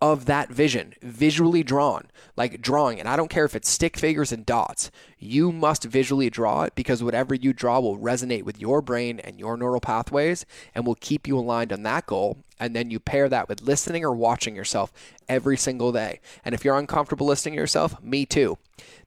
of 0.00 0.26
that 0.26 0.50
vision, 0.50 0.94
visually 1.02 1.62
drawn, 1.62 2.08
like 2.36 2.60
drawing. 2.60 3.00
And 3.00 3.08
I 3.08 3.16
don't 3.16 3.30
care 3.30 3.44
if 3.44 3.54
it's 3.54 3.68
stick 3.68 3.96
figures 3.96 4.32
and 4.32 4.44
dots, 4.44 4.90
you 5.18 5.50
must 5.50 5.84
visually 5.84 6.28
draw 6.28 6.64
it 6.64 6.74
because 6.74 7.02
whatever 7.02 7.34
you 7.34 7.52
draw 7.52 7.80
will 7.80 7.98
resonate 7.98 8.42
with 8.42 8.60
your 8.60 8.82
brain 8.82 9.18
and 9.20 9.38
your 9.38 9.56
neural 9.56 9.80
pathways 9.80 10.44
and 10.74 10.86
will 10.86 10.96
keep 10.96 11.26
you 11.26 11.38
aligned 11.38 11.72
on 11.72 11.84
that 11.84 12.06
goal. 12.06 12.38
And 12.60 12.76
then 12.76 12.90
you 12.90 13.00
pair 13.00 13.28
that 13.28 13.48
with 13.48 13.62
listening 13.62 14.04
or 14.04 14.14
watching 14.14 14.54
yourself 14.54 14.92
every 15.28 15.56
single 15.56 15.92
day. 15.92 16.20
And 16.44 16.54
if 16.54 16.64
you're 16.64 16.78
uncomfortable 16.78 17.26
listening 17.26 17.54
to 17.54 17.60
yourself, 17.60 18.02
me 18.02 18.26
too. 18.26 18.58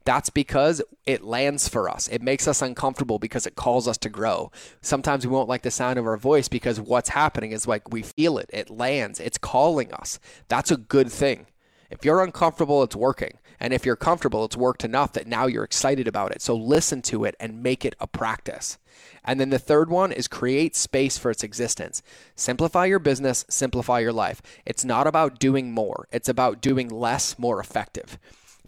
That's 0.05 0.29
because 0.29 0.81
it 1.05 1.23
lands 1.23 1.67
for 1.67 1.89
us. 1.89 2.07
It 2.07 2.21
makes 2.21 2.47
us 2.47 2.61
uncomfortable 2.61 3.19
because 3.19 3.45
it 3.45 3.55
calls 3.55 3.87
us 3.87 3.97
to 3.99 4.09
grow. 4.09 4.51
Sometimes 4.81 5.27
we 5.27 5.33
won't 5.33 5.49
like 5.49 5.63
the 5.63 5.71
sound 5.71 5.99
of 5.99 6.07
our 6.07 6.15
voice 6.17 6.47
because 6.47 6.79
what's 6.79 7.09
happening 7.09 7.51
is 7.51 7.67
like 7.67 7.91
we 7.91 8.01
feel 8.01 8.37
it. 8.37 8.49
It 8.53 8.69
lands. 8.69 9.19
It's 9.19 9.37
calling 9.37 9.93
us. 9.93 10.19
That's 10.47 10.71
a 10.71 10.77
good 10.77 11.11
thing. 11.11 11.47
If 11.89 12.05
you're 12.05 12.23
uncomfortable, 12.23 12.83
it's 12.83 12.95
working. 12.95 13.37
And 13.59 13.73
if 13.73 13.85
you're 13.85 13.95
comfortable, 13.95 14.45
it's 14.45 14.57
worked 14.57 14.83
enough 14.83 15.13
that 15.13 15.27
now 15.27 15.47
you're 15.47 15.63
excited 15.63 16.07
about 16.07 16.31
it. 16.31 16.41
So 16.41 16.55
listen 16.55 17.01
to 17.03 17.25
it 17.25 17.35
and 17.39 17.63
make 17.63 17.85
it 17.85 17.95
a 17.99 18.07
practice. 18.07 18.77
And 19.23 19.39
then 19.39 19.49
the 19.49 19.59
third 19.59 19.89
one 19.89 20.11
is 20.11 20.27
create 20.27 20.75
space 20.75 21.17
for 21.17 21.31
its 21.31 21.43
existence. 21.43 22.01
Simplify 22.35 22.85
your 22.85 22.99
business, 22.99 23.45
simplify 23.49 23.99
your 23.99 24.13
life. 24.13 24.41
It's 24.65 24.85
not 24.85 25.07
about 25.07 25.39
doing 25.39 25.71
more, 25.71 26.07
it's 26.11 26.29
about 26.29 26.61
doing 26.61 26.89
less 26.89 27.37
more 27.37 27.59
effective. 27.59 28.17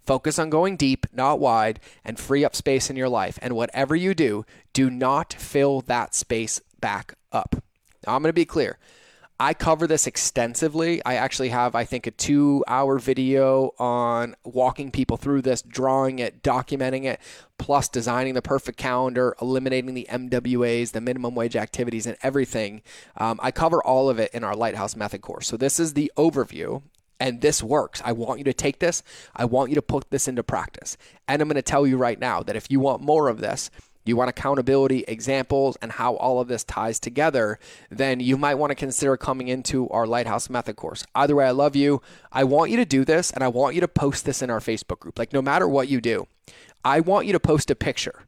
Focus 0.05 0.39
on 0.39 0.49
going 0.49 0.75
deep, 0.75 1.05
not 1.13 1.39
wide, 1.39 1.79
and 2.03 2.19
free 2.19 2.43
up 2.43 2.55
space 2.55 2.89
in 2.89 2.95
your 2.95 3.09
life. 3.09 3.37
And 3.43 3.55
whatever 3.55 3.95
you 3.95 4.15
do, 4.15 4.43
do 4.73 4.89
not 4.89 5.33
fill 5.33 5.81
that 5.81 6.15
space 6.15 6.61
back 6.81 7.13
up. 7.31 7.61
Now, 8.07 8.15
I'm 8.15 8.23
going 8.23 8.29
to 8.29 8.33
be 8.33 8.45
clear. 8.45 8.79
I 9.41 9.53
cover 9.53 9.87
this 9.87 10.05
extensively. 10.05 11.01
I 11.05 11.15
actually 11.15 11.49
have, 11.49 11.73
I 11.73 11.85
think, 11.85 12.05
a 12.05 12.11
two 12.11 12.63
hour 12.67 12.99
video 12.99 13.73
on 13.79 14.35
walking 14.43 14.91
people 14.91 15.15
through 15.15 15.43
this, 15.43 15.61
drawing 15.61 16.19
it, 16.19 16.43
documenting 16.43 17.05
it, 17.05 17.21
plus 17.57 17.87
designing 17.87 18.33
the 18.33 18.41
perfect 18.41 18.77
calendar, 18.77 19.35
eliminating 19.41 19.93
the 19.93 20.07
MWAs, 20.09 20.91
the 20.91 20.99
minimum 20.99 21.35
wage 21.35 21.55
activities, 21.55 22.05
and 22.05 22.17
everything. 22.21 22.81
Um, 23.15 23.39
I 23.41 23.51
cover 23.51 23.81
all 23.81 24.09
of 24.09 24.19
it 24.19 24.33
in 24.33 24.43
our 24.43 24.55
Lighthouse 24.55 24.97
Method 24.97 25.21
course. 25.21 25.47
So, 25.47 25.55
this 25.55 25.79
is 25.79 25.93
the 25.93 26.11
overview 26.17 26.81
and 27.19 27.41
this 27.41 27.61
works. 27.61 28.01
I 28.03 28.11
want 28.13 28.39
you 28.39 28.45
to 28.45 28.53
take 28.53 28.79
this. 28.79 29.03
I 29.35 29.45
want 29.45 29.69
you 29.69 29.75
to 29.75 29.81
put 29.81 30.09
this 30.09 30.27
into 30.27 30.43
practice. 30.43 30.97
And 31.27 31.41
I'm 31.41 31.47
going 31.47 31.55
to 31.55 31.61
tell 31.61 31.85
you 31.85 31.97
right 31.97 32.19
now 32.19 32.43
that 32.43 32.55
if 32.55 32.71
you 32.71 32.79
want 32.79 33.01
more 33.01 33.27
of 33.27 33.39
this, 33.39 33.69
you 34.09 34.17
want 34.17 34.29
accountability, 34.29 35.05
examples, 35.07 35.77
and 35.81 35.93
how 35.93 36.15
all 36.15 36.41
of 36.41 36.47
this 36.49 36.63
ties 36.65 36.99
together, 36.99 37.59
then 37.89 38.19
you 38.19 38.37
might 38.37 38.55
want 38.55 38.71
to 38.71 38.75
consider 38.75 39.15
coming 39.15 39.47
into 39.47 39.87
our 39.89 40.05
Lighthouse 40.05 40.49
Method 40.49 40.75
course. 40.75 41.05
Either 41.15 41.35
way, 41.35 41.45
I 41.45 41.51
love 41.51 41.75
you. 41.75 42.01
I 42.31 42.43
want 42.43 42.71
you 42.71 42.77
to 42.77 42.85
do 42.85 43.05
this, 43.05 43.31
and 43.31 43.43
I 43.43 43.47
want 43.47 43.75
you 43.75 43.81
to 43.81 43.87
post 43.87 44.25
this 44.25 44.41
in 44.41 44.49
our 44.49 44.59
Facebook 44.59 44.99
group. 44.99 45.17
Like, 45.17 45.31
no 45.31 45.41
matter 45.41 45.67
what 45.67 45.87
you 45.87 46.01
do, 46.01 46.27
I 46.83 46.99
want 46.99 47.27
you 47.27 47.33
to 47.33 47.39
post 47.39 47.71
a 47.71 47.75
picture 47.75 48.23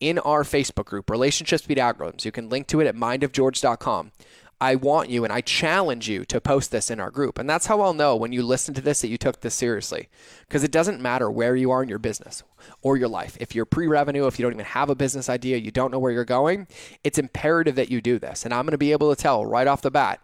in 0.00 0.18
our 0.18 0.42
Facebook 0.42 0.86
group, 0.86 1.10
Relationships 1.10 1.66
Beat 1.66 1.78
Algorithms. 1.78 2.24
You 2.24 2.32
can 2.32 2.48
link 2.48 2.66
to 2.68 2.80
it 2.80 2.86
at 2.86 2.96
mindofgeorge.com. 2.96 4.12
I 4.60 4.74
want 4.74 5.10
you 5.10 5.22
and 5.24 5.32
I 5.32 5.42
challenge 5.42 6.08
you 6.08 6.24
to 6.26 6.40
post 6.40 6.70
this 6.70 6.90
in 6.90 6.98
our 6.98 7.10
group. 7.10 7.38
And 7.38 7.48
that's 7.48 7.66
how 7.66 7.82
I'll 7.82 7.92
know 7.92 8.16
when 8.16 8.32
you 8.32 8.42
listen 8.42 8.72
to 8.74 8.80
this 8.80 9.02
that 9.02 9.08
you 9.08 9.18
took 9.18 9.40
this 9.40 9.54
seriously. 9.54 10.08
Because 10.48 10.64
it 10.64 10.72
doesn't 10.72 11.00
matter 11.00 11.30
where 11.30 11.54
you 11.56 11.70
are 11.70 11.82
in 11.82 11.88
your 11.88 11.98
business 11.98 12.42
or 12.80 12.96
your 12.96 13.08
life. 13.08 13.36
If 13.38 13.54
you're 13.54 13.66
pre 13.66 13.86
revenue, 13.86 14.26
if 14.26 14.38
you 14.38 14.44
don't 14.44 14.54
even 14.54 14.64
have 14.64 14.88
a 14.88 14.94
business 14.94 15.28
idea, 15.28 15.58
you 15.58 15.70
don't 15.70 15.90
know 15.90 15.98
where 15.98 16.12
you're 16.12 16.24
going, 16.24 16.68
it's 17.04 17.18
imperative 17.18 17.74
that 17.74 17.90
you 17.90 18.00
do 18.00 18.18
this. 18.18 18.44
And 18.44 18.54
I'm 18.54 18.64
going 18.64 18.72
to 18.72 18.78
be 18.78 18.92
able 18.92 19.14
to 19.14 19.20
tell 19.20 19.44
right 19.44 19.66
off 19.66 19.82
the 19.82 19.90
bat 19.90 20.20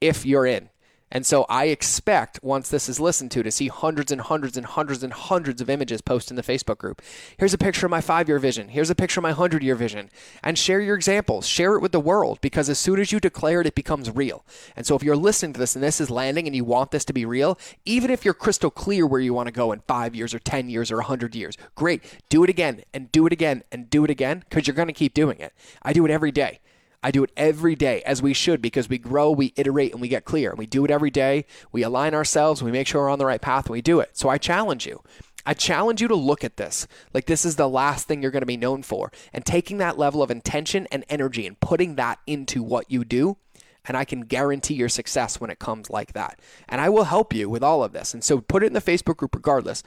if 0.00 0.26
you're 0.26 0.46
in. 0.46 0.68
And 1.12 1.26
so 1.26 1.44
I 1.48 1.66
expect 1.66 2.38
once 2.42 2.68
this 2.68 2.88
is 2.88 3.00
listened 3.00 3.30
to 3.32 3.42
to 3.42 3.50
see 3.50 3.68
hundreds 3.68 4.12
and 4.12 4.20
hundreds 4.20 4.56
and 4.56 4.64
hundreds 4.64 5.02
and 5.02 5.12
hundreds 5.12 5.60
of 5.60 5.68
images 5.68 6.00
posted 6.00 6.32
in 6.32 6.36
the 6.36 6.42
Facebook 6.42 6.78
group. 6.78 7.02
Here's 7.36 7.54
a 7.54 7.58
picture 7.58 7.86
of 7.86 7.90
my 7.90 8.00
5-year 8.00 8.38
vision. 8.38 8.68
Here's 8.68 8.90
a 8.90 8.94
picture 8.94 9.20
of 9.20 9.22
my 9.22 9.32
100-year 9.32 9.74
vision. 9.74 10.10
And 10.44 10.56
share 10.56 10.80
your 10.80 10.94
examples. 10.94 11.46
Share 11.46 11.74
it 11.74 11.80
with 11.80 11.92
the 11.92 12.00
world 12.00 12.40
because 12.40 12.68
as 12.68 12.78
soon 12.78 13.00
as 13.00 13.10
you 13.10 13.20
declare 13.20 13.60
it 13.60 13.66
it 13.66 13.74
becomes 13.74 14.10
real. 14.10 14.44
And 14.76 14.86
so 14.86 14.94
if 14.94 15.02
you're 15.02 15.16
listening 15.16 15.52
to 15.54 15.60
this 15.60 15.74
and 15.74 15.82
this 15.82 16.00
is 16.00 16.10
landing 16.10 16.46
and 16.46 16.54
you 16.54 16.64
want 16.64 16.90
this 16.90 17.04
to 17.06 17.12
be 17.12 17.24
real, 17.24 17.58
even 17.84 18.10
if 18.10 18.24
you're 18.24 18.34
crystal 18.34 18.70
clear 18.70 19.06
where 19.06 19.20
you 19.20 19.34
want 19.34 19.46
to 19.46 19.52
go 19.52 19.72
in 19.72 19.80
5 19.80 20.14
years 20.14 20.34
or 20.34 20.38
10 20.38 20.70
years 20.70 20.92
or 20.92 20.96
100 20.96 21.34
years, 21.34 21.56
great. 21.74 22.02
Do 22.28 22.44
it 22.44 22.50
again 22.50 22.82
and 22.94 23.10
do 23.10 23.26
it 23.26 23.32
again 23.32 23.64
and 23.72 23.90
do 23.90 24.04
it 24.04 24.10
again 24.10 24.44
because 24.48 24.66
you're 24.66 24.76
going 24.76 24.88
to 24.88 24.94
keep 24.94 25.14
doing 25.14 25.38
it. 25.38 25.52
I 25.82 25.92
do 25.92 26.04
it 26.04 26.10
every 26.10 26.30
day. 26.30 26.60
I 27.02 27.10
do 27.10 27.24
it 27.24 27.32
every 27.36 27.74
day 27.74 28.02
as 28.02 28.20
we 28.20 28.34
should 28.34 28.60
because 28.60 28.88
we 28.88 28.98
grow, 28.98 29.30
we 29.30 29.52
iterate, 29.56 29.92
and 29.92 30.00
we 30.00 30.08
get 30.08 30.24
clear. 30.24 30.50
And 30.50 30.58
we 30.58 30.66
do 30.66 30.84
it 30.84 30.90
every 30.90 31.10
day. 31.10 31.46
We 31.72 31.82
align 31.82 32.14
ourselves, 32.14 32.62
we 32.62 32.72
make 32.72 32.86
sure 32.86 33.02
we're 33.02 33.10
on 33.10 33.18
the 33.18 33.26
right 33.26 33.40
path, 33.40 33.66
and 33.66 33.72
we 33.72 33.82
do 33.82 34.00
it. 34.00 34.16
So 34.16 34.28
I 34.28 34.38
challenge 34.38 34.86
you. 34.86 35.02
I 35.46 35.54
challenge 35.54 36.02
you 36.02 36.08
to 36.08 36.14
look 36.14 36.44
at 36.44 36.58
this 36.58 36.86
like 37.14 37.24
this 37.24 37.46
is 37.46 37.56
the 37.56 37.68
last 37.68 38.06
thing 38.06 38.20
you're 38.20 38.30
going 38.30 38.42
to 38.42 38.46
be 38.46 38.58
known 38.58 38.82
for. 38.82 39.10
And 39.32 39.44
taking 39.44 39.78
that 39.78 39.98
level 39.98 40.22
of 40.22 40.30
intention 40.30 40.86
and 40.92 41.04
energy 41.08 41.46
and 41.46 41.58
putting 41.58 41.94
that 41.96 42.18
into 42.26 42.62
what 42.62 42.90
you 42.90 43.04
do. 43.04 43.38
And 43.86 43.96
I 43.96 44.04
can 44.04 44.20
guarantee 44.20 44.74
your 44.74 44.90
success 44.90 45.40
when 45.40 45.50
it 45.50 45.58
comes 45.58 45.88
like 45.88 46.12
that. 46.12 46.38
And 46.68 46.82
I 46.82 46.90
will 46.90 47.04
help 47.04 47.32
you 47.32 47.48
with 47.48 47.62
all 47.62 47.82
of 47.82 47.92
this. 47.92 48.12
And 48.12 48.22
so 48.22 48.40
put 48.40 48.62
it 48.62 48.66
in 48.66 48.74
the 48.74 48.80
Facebook 48.80 49.16
group 49.16 49.34
regardless. 49.34 49.82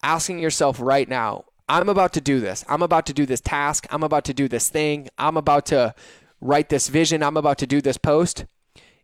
asking 0.03 0.39
yourself 0.39 0.77
right 0.79 1.07
now, 1.07 1.45
I'm 1.69 1.87
about 1.87 2.11
to 2.13 2.21
do 2.21 2.41
this. 2.41 2.65
I'm 2.67 2.81
about 2.81 3.05
to 3.05 3.13
do 3.13 3.25
this 3.25 3.39
task. 3.39 3.87
I'm 3.89 4.03
about 4.03 4.25
to 4.25 4.33
do 4.33 4.49
this 4.49 4.67
thing. 4.69 5.07
I'm 5.17 5.37
about 5.37 5.65
to 5.67 5.95
write 6.41 6.67
this 6.67 6.89
vision. 6.89 7.23
I'm 7.23 7.37
about 7.37 7.57
to 7.59 7.67
do 7.67 7.81
this 7.81 7.97
post. 7.97 8.45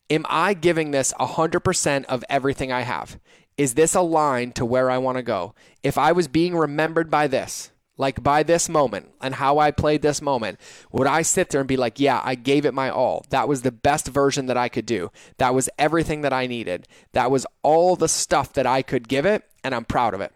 Am 0.09 0.25
I 0.29 0.53
giving 0.53 0.91
this 0.91 1.13
100% 1.19 2.05
of 2.05 2.25
everything 2.29 2.71
I 2.71 2.81
have? 2.81 3.19
Is 3.57 3.75
this 3.75 3.95
aligned 3.95 4.55
to 4.55 4.65
where 4.65 4.91
I 4.91 4.97
want 4.97 5.17
to 5.17 5.23
go? 5.23 5.55
If 5.81 5.97
I 5.97 6.11
was 6.11 6.27
being 6.27 6.55
remembered 6.55 7.09
by 7.09 7.27
this, 7.27 7.71
like 7.97 8.23
by 8.23 8.43
this 8.43 8.69
moment 8.69 9.09
and 9.21 9.35
how 9.35 9.57
I 9.57 9.71
played 9.71 10.01
this 10.01 10.21
moment, 10.21 10.59
would 10.91 11.07
I 11.07 11.21
sit 11.23 11.49
there 11.49 11.61
and 11.61 11.67
be 11.67 11.77
like, 11.77 11.99
yeah, 11.99 12.21
I 12.23 12.35
gave 12.35 12.65
it 12.65 12.73
my 12.73 12.89
all. 12.89 13.25
That 13.29 13.47
was 13.47 13.61
the 13.63 13.71
best 13.71 14.07
version 14.07 14.45
that 14.45 14.57
I 14.57 14.69
could 14.69 14.85
do. 14.85 15.11
That 15.37 15.53
was 15.53 15.69
everything 15.77 16.21
that 16.21 16.33
I 16.33 16.47
needed. 16.47 16.87
That 17.13 17.31
was 17.31 17.45
all 17.63 17.95
the 17.95 18.07
stuff 18.07 18.53
that 18.53 18.67
I 18.67 18.81
could 18.81 19.07
give 19.07 19.25
it, 19.25 19.43
and 19.63 19.73
I'm 19.73 19.85
proud 19.85 20.13
of 20.13 20.21
it. 20.21 20.31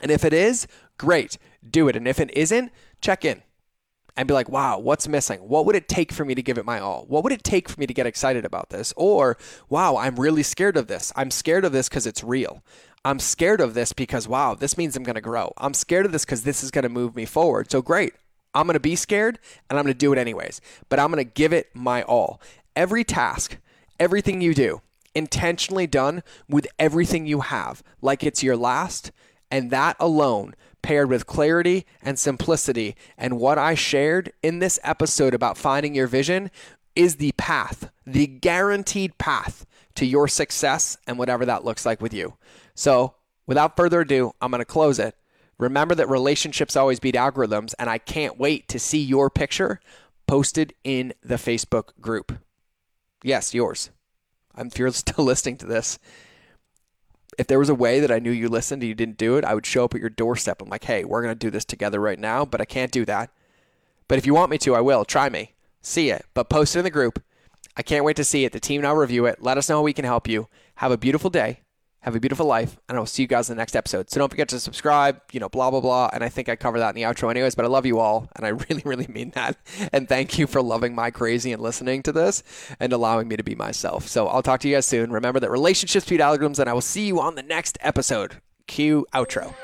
And 0.00 0.10
if 0.10 0.24
it 0.24 0.32
is, 0.32 0.66
great, 0.98 1.38
do 1.68 1.88
it. 1.88 1.96
And 1.96 2.06
if 2.06 2.20
it 2.20 2.30
isn't, 2.36 2.72
check 3.00 3.24
in 3.24 3.42
and 4.16 4.28
be 4.28 4.34
like, 4.34 4.48
wow, 4.48 4.78
what's 4.78 5.08
missing? 5.08 5.40
What 5.40 5.64
would 5.66 5.76
it 5.76 5.88
take 5.88 6.12
for 6.12 6.24
me 6.24 6.34
to 6.34 6.42
give 6.42 6.58
it 6.58 6.66
my 6.66 6.78
all? 6.78 7.04
What 7.08 7.24
would 7.24 7.32
it 7.32 7.44
take 7.44 7.68
for 7.68 7.80
me 7.80 7.86
to 7.86 7.94
get 7.94 8.06
excited 8.06 8.44
about 8.44 8.70
this? 8.70 8.92
Or, 8.96 9.38
wow, 9.68 9.96
I'm 9.96 10.16
really 10.16 10.42
scared 10.42 10.76
of 10.76 10.86
this. 10.86 11.12
I'm 11.16 11.30
scared 11.30 11.64
of 11.64 11.72
this 11.72 11.88
because 11.88 12.06
it's 12.06 12.22
real. 12.22 12.62
I'm 13.04 13.18
scared 13.18 13.60
of 13.60 13.74
this 13.74 13.92
because, 13.92 14.28
wow, 14.28 14.54
this 14.54 14.76
means 14.76 14.96
I'm 14.96 15.02
going 15.02 15.14
to 15.14 15.20
grow. 15.20 15.52
I'm 15.56 15.74
scared 15.74 16.06
of 16.06 16.12
this 16.12 16.24
because 16.24 16.42
this 16.42 16.62
is 16.62 16.70
going 16.70 16.82
to 16.84 16.88
move 16.88 17.16
me 17.16 17.24
forward. 17.24 17.70
So 17.70 17.82
great. 17.82 18.12
I'm 18.54 18.66
going 18.66 18.74
to 18.74 18.80
be 18.80 18.96
scared 18.96 19.38
and 19.68 19.78
I'm 19.78 19.84
going 19.84 19.94
to 19.94 19.98
do 19.98 20.12
it 20.12 20.18
anyways, 20.18 20.60
but 20.88 21.00
I'm 21.00 21.10
going 21.10 21.24
to 21.24 21.30
give 21.30 21.52
it 21.52 21.70
my 21.74 22.02
all. 22.02 22.40
Every 22.76 23.02
task, 23.02 23.56
everything 23.98 24.40
you 24.40 24.54
do, 24.54 24.82
intentionally 25.14 25.86
done 25.86 26.22
with 26.48 26.66
everything 26.78 27.26
you 27.26 27.40
have, 27.40 27.82
like 28.02 28.22
it's 28.22 28.42
your 28.42 28.56
last, 28.56 29.10
and 29.50 29.70
that 29.70 29.96
alone 29.98 30.54
paired 30.82 31.08
with 31.08 31.26
clarity 31.26 31.86
and 32.02 32.18
simplicity. 32.18 32.96
And 33.16 33.38
what 33.38 33.58
I 33.58 33.74
shared 33.74 34.32
in 34.42 34.58
this 34.58 34.78
episode 34.82 35.34
about 35.34 35.56
finding 35.56 35.94
your 35.94 36.06
vision 36.06 36.50
is 36.94 37.16
the 37.16 37.32
path, 37.32 37.90
the 38.06 38.26
guaranteed 38.26 39.16
path 39.18 39.64
to 39.94 40.06
your 40.06 40.28
success 40.28 40.96
and 41.06 41.18
whatever 41.18 41.46
that 41.46 41.64
looks 41.64 41.86
like 41.86 42.00
with 42.00 42.12
you. 42.12 42.36
So, 42.74 43.14
without 43.46 43.76
further 43.76 44.00
ado, 44.00 44.32
I'm 44.40 44.50
going 44.50 44.60
to 44.60 44.64
close 44.64 44.98
it. 44.98 45.14
Remember 45.58 45.94
that 45.94 46.08
relationships 46.08 46.76
always 46.76 46.98
beat 46.98 47.14
algorithms, 47.14 47.74
and 47.78 47.88
I 47.88 47.98
can't 47.98 48.38
wait 48.38 48.68
to 48.68 48.78
see 48.78 49.00
your 49.00 49.30
picture 49.30 49.80
posted 50.26 50.74
in 50.82 51.12
the 51.22 51.36
Facebook 51.36 51.90
group. 52.00 52.32
Yes, 53.22 53.54
yours. 53.54 53.90
I'm 54.54 54.70
you're 54.76 54.90
still 54.90 55.24
listening 55.24 55.56
to 55.58 55.66
this. 55.66 55.98
If 57.38 57.46
there 57.46 57.58
was 57.58 57.68
a 57.68 57.74
way 57.74 58.00
that 58.00 58.12
I 58.12 58.18
knew 58.18 58.30
you 58.30 58.48
listened 58.48 58.82
and 58.82 58.88
you 58.88 58.94
didn't 58.94 59.16
do 59.16 59.36
it, 59.36 59.44
I 59.44 59.54
would 59.54 59.64
show 59.64 59.84
up 59.84 59.94
at 59.94 60.00
your 60.00 60.10
doorstep. 60.10 60.60
I'm 60.60 60.68
like, 60.68 60.84
hey, 60.84 61.04
we're 61.04 61.22
going 61.22 61.34
to 61.34 61.38
do 61.38 61.50
this 61.50 61.64
together 61.64 61.98
right 61.98 62.18
now, 62.18 62.44
but 62.44 62.60
I 62.60 62.66
can't 62.66 62.92
do 62.92 63.04
that. 63.06 63.30
But 64.06 64.18
if 64.18 64.26
you 64.26 64.34
want 64.34 64.50
me 64.50 64.58
to, 64.58 64.74
I 64.74 64.82
will. 64.82 65.04
Try 65.06 65.30
me. 65.30 65.54
See 65.80 66.10
it. 66.10 66.26
But 66.34 66.50
post 66.50 66.76
it 66.76 66.80
in 66.80 66.84
the 66.84 66.90
group. 66.90 67.22
I 67.74 67.82
can't 67.82 68.04
wait 68.04 68.16
to 68.16 68.24
see 68.24 68.44
it. 68.44 68.52
The 68.52 68.60
team 68.60 68.84
I'll 68.84 68.94
review 68.94 69.24
it. 69.24 69.42
Let 69.42 69.56
us 69.56 69.70
know 69.70 69.78
how 69.78 69.82
we 69.82 69.94
can 69.94 70.04
help 70.04 70.28
you. 70.28 70.48
Have 70.76 70.92
a 70.92 70.98
beautiful 70.98 71.30
day. 71.30 71.61
Have 72.02 72.16
a 72.16 72.20
beautiful 72.20 72.46
life, 72.46 72.80
and 72.88 72.98
I'll 72.98 73.06
see 73.06 73.22
you 73.22 73.28
guys 73.28 73.48
in 73.48 73.54
the 73.54 73.60
next 73.60 73.76
episode. 73.76 74.10
So 74.10 74.18
don't 74.18 74.28
forget 74.28 74.48
to 74.48 74.58
subscribe, 74.58 75.20
you 75.30 75.38
know, 75.38 75.48
blah, 75.48 75.70
blah, 75.70 75.80
blah. 75.80 76.10
And 76.12 76.24
I 76.24 76.28
think 76.28 76.48
I 76.48 76.56
cover 76.56 76.80
that 76.80 76.88
in 76.88 76.94
the 76.96 77.02
outro 77.02 77.30
anyways, 77.30 77.54
but 77.54 77.64
I 77.64 77.68
love 77.68 77.86
you 77.86 78.00
all, 78.00 78.28
and 78.34 78.44
I 78.44 78.48
really, 78.68 78.82
really 78.84 79.06
mean 79.06 79.30
that. 79.36 79.56
And 79.92 80.08
thank 80.08 80.36
you 80.36 80.48
for 80.48 80.60
loving 80.60 80.96
my 80.96 81.12
crazy 81.12 81.52
and 81.52 81.62
listening 81.62 82.02
to 82.02 82.10
this 82.10 82.42
and 82.80 82.92
allowing 82.92 83.28
me 83.28 83.36
to 83.36 83.44
be 83.44 83.54
myself. 83.54 84.08
So 84.08 84.26
I'll 84.26 84.42
talk 84.42 84.58
to 84.62 84.68
you 84.68 84.74
guys 84.74 84.86
soon. 84.86 85.12
Remember 85.12 85.38
that 85.38 85.50
relationships 85.50 86.08
beat 86.08 86.18
algorithms, 86.18 86.58
and 86.58 86.68
I 86.68 86.72
will 86.72 86.80
see 86.80 87.06
you 87.06 87.20
on 87.20 87.36
the 87.36 87.42
next 87.44 87.78
episode. 87.80 88.40
Cue 88.66 89.06
outro. 89.14 89.54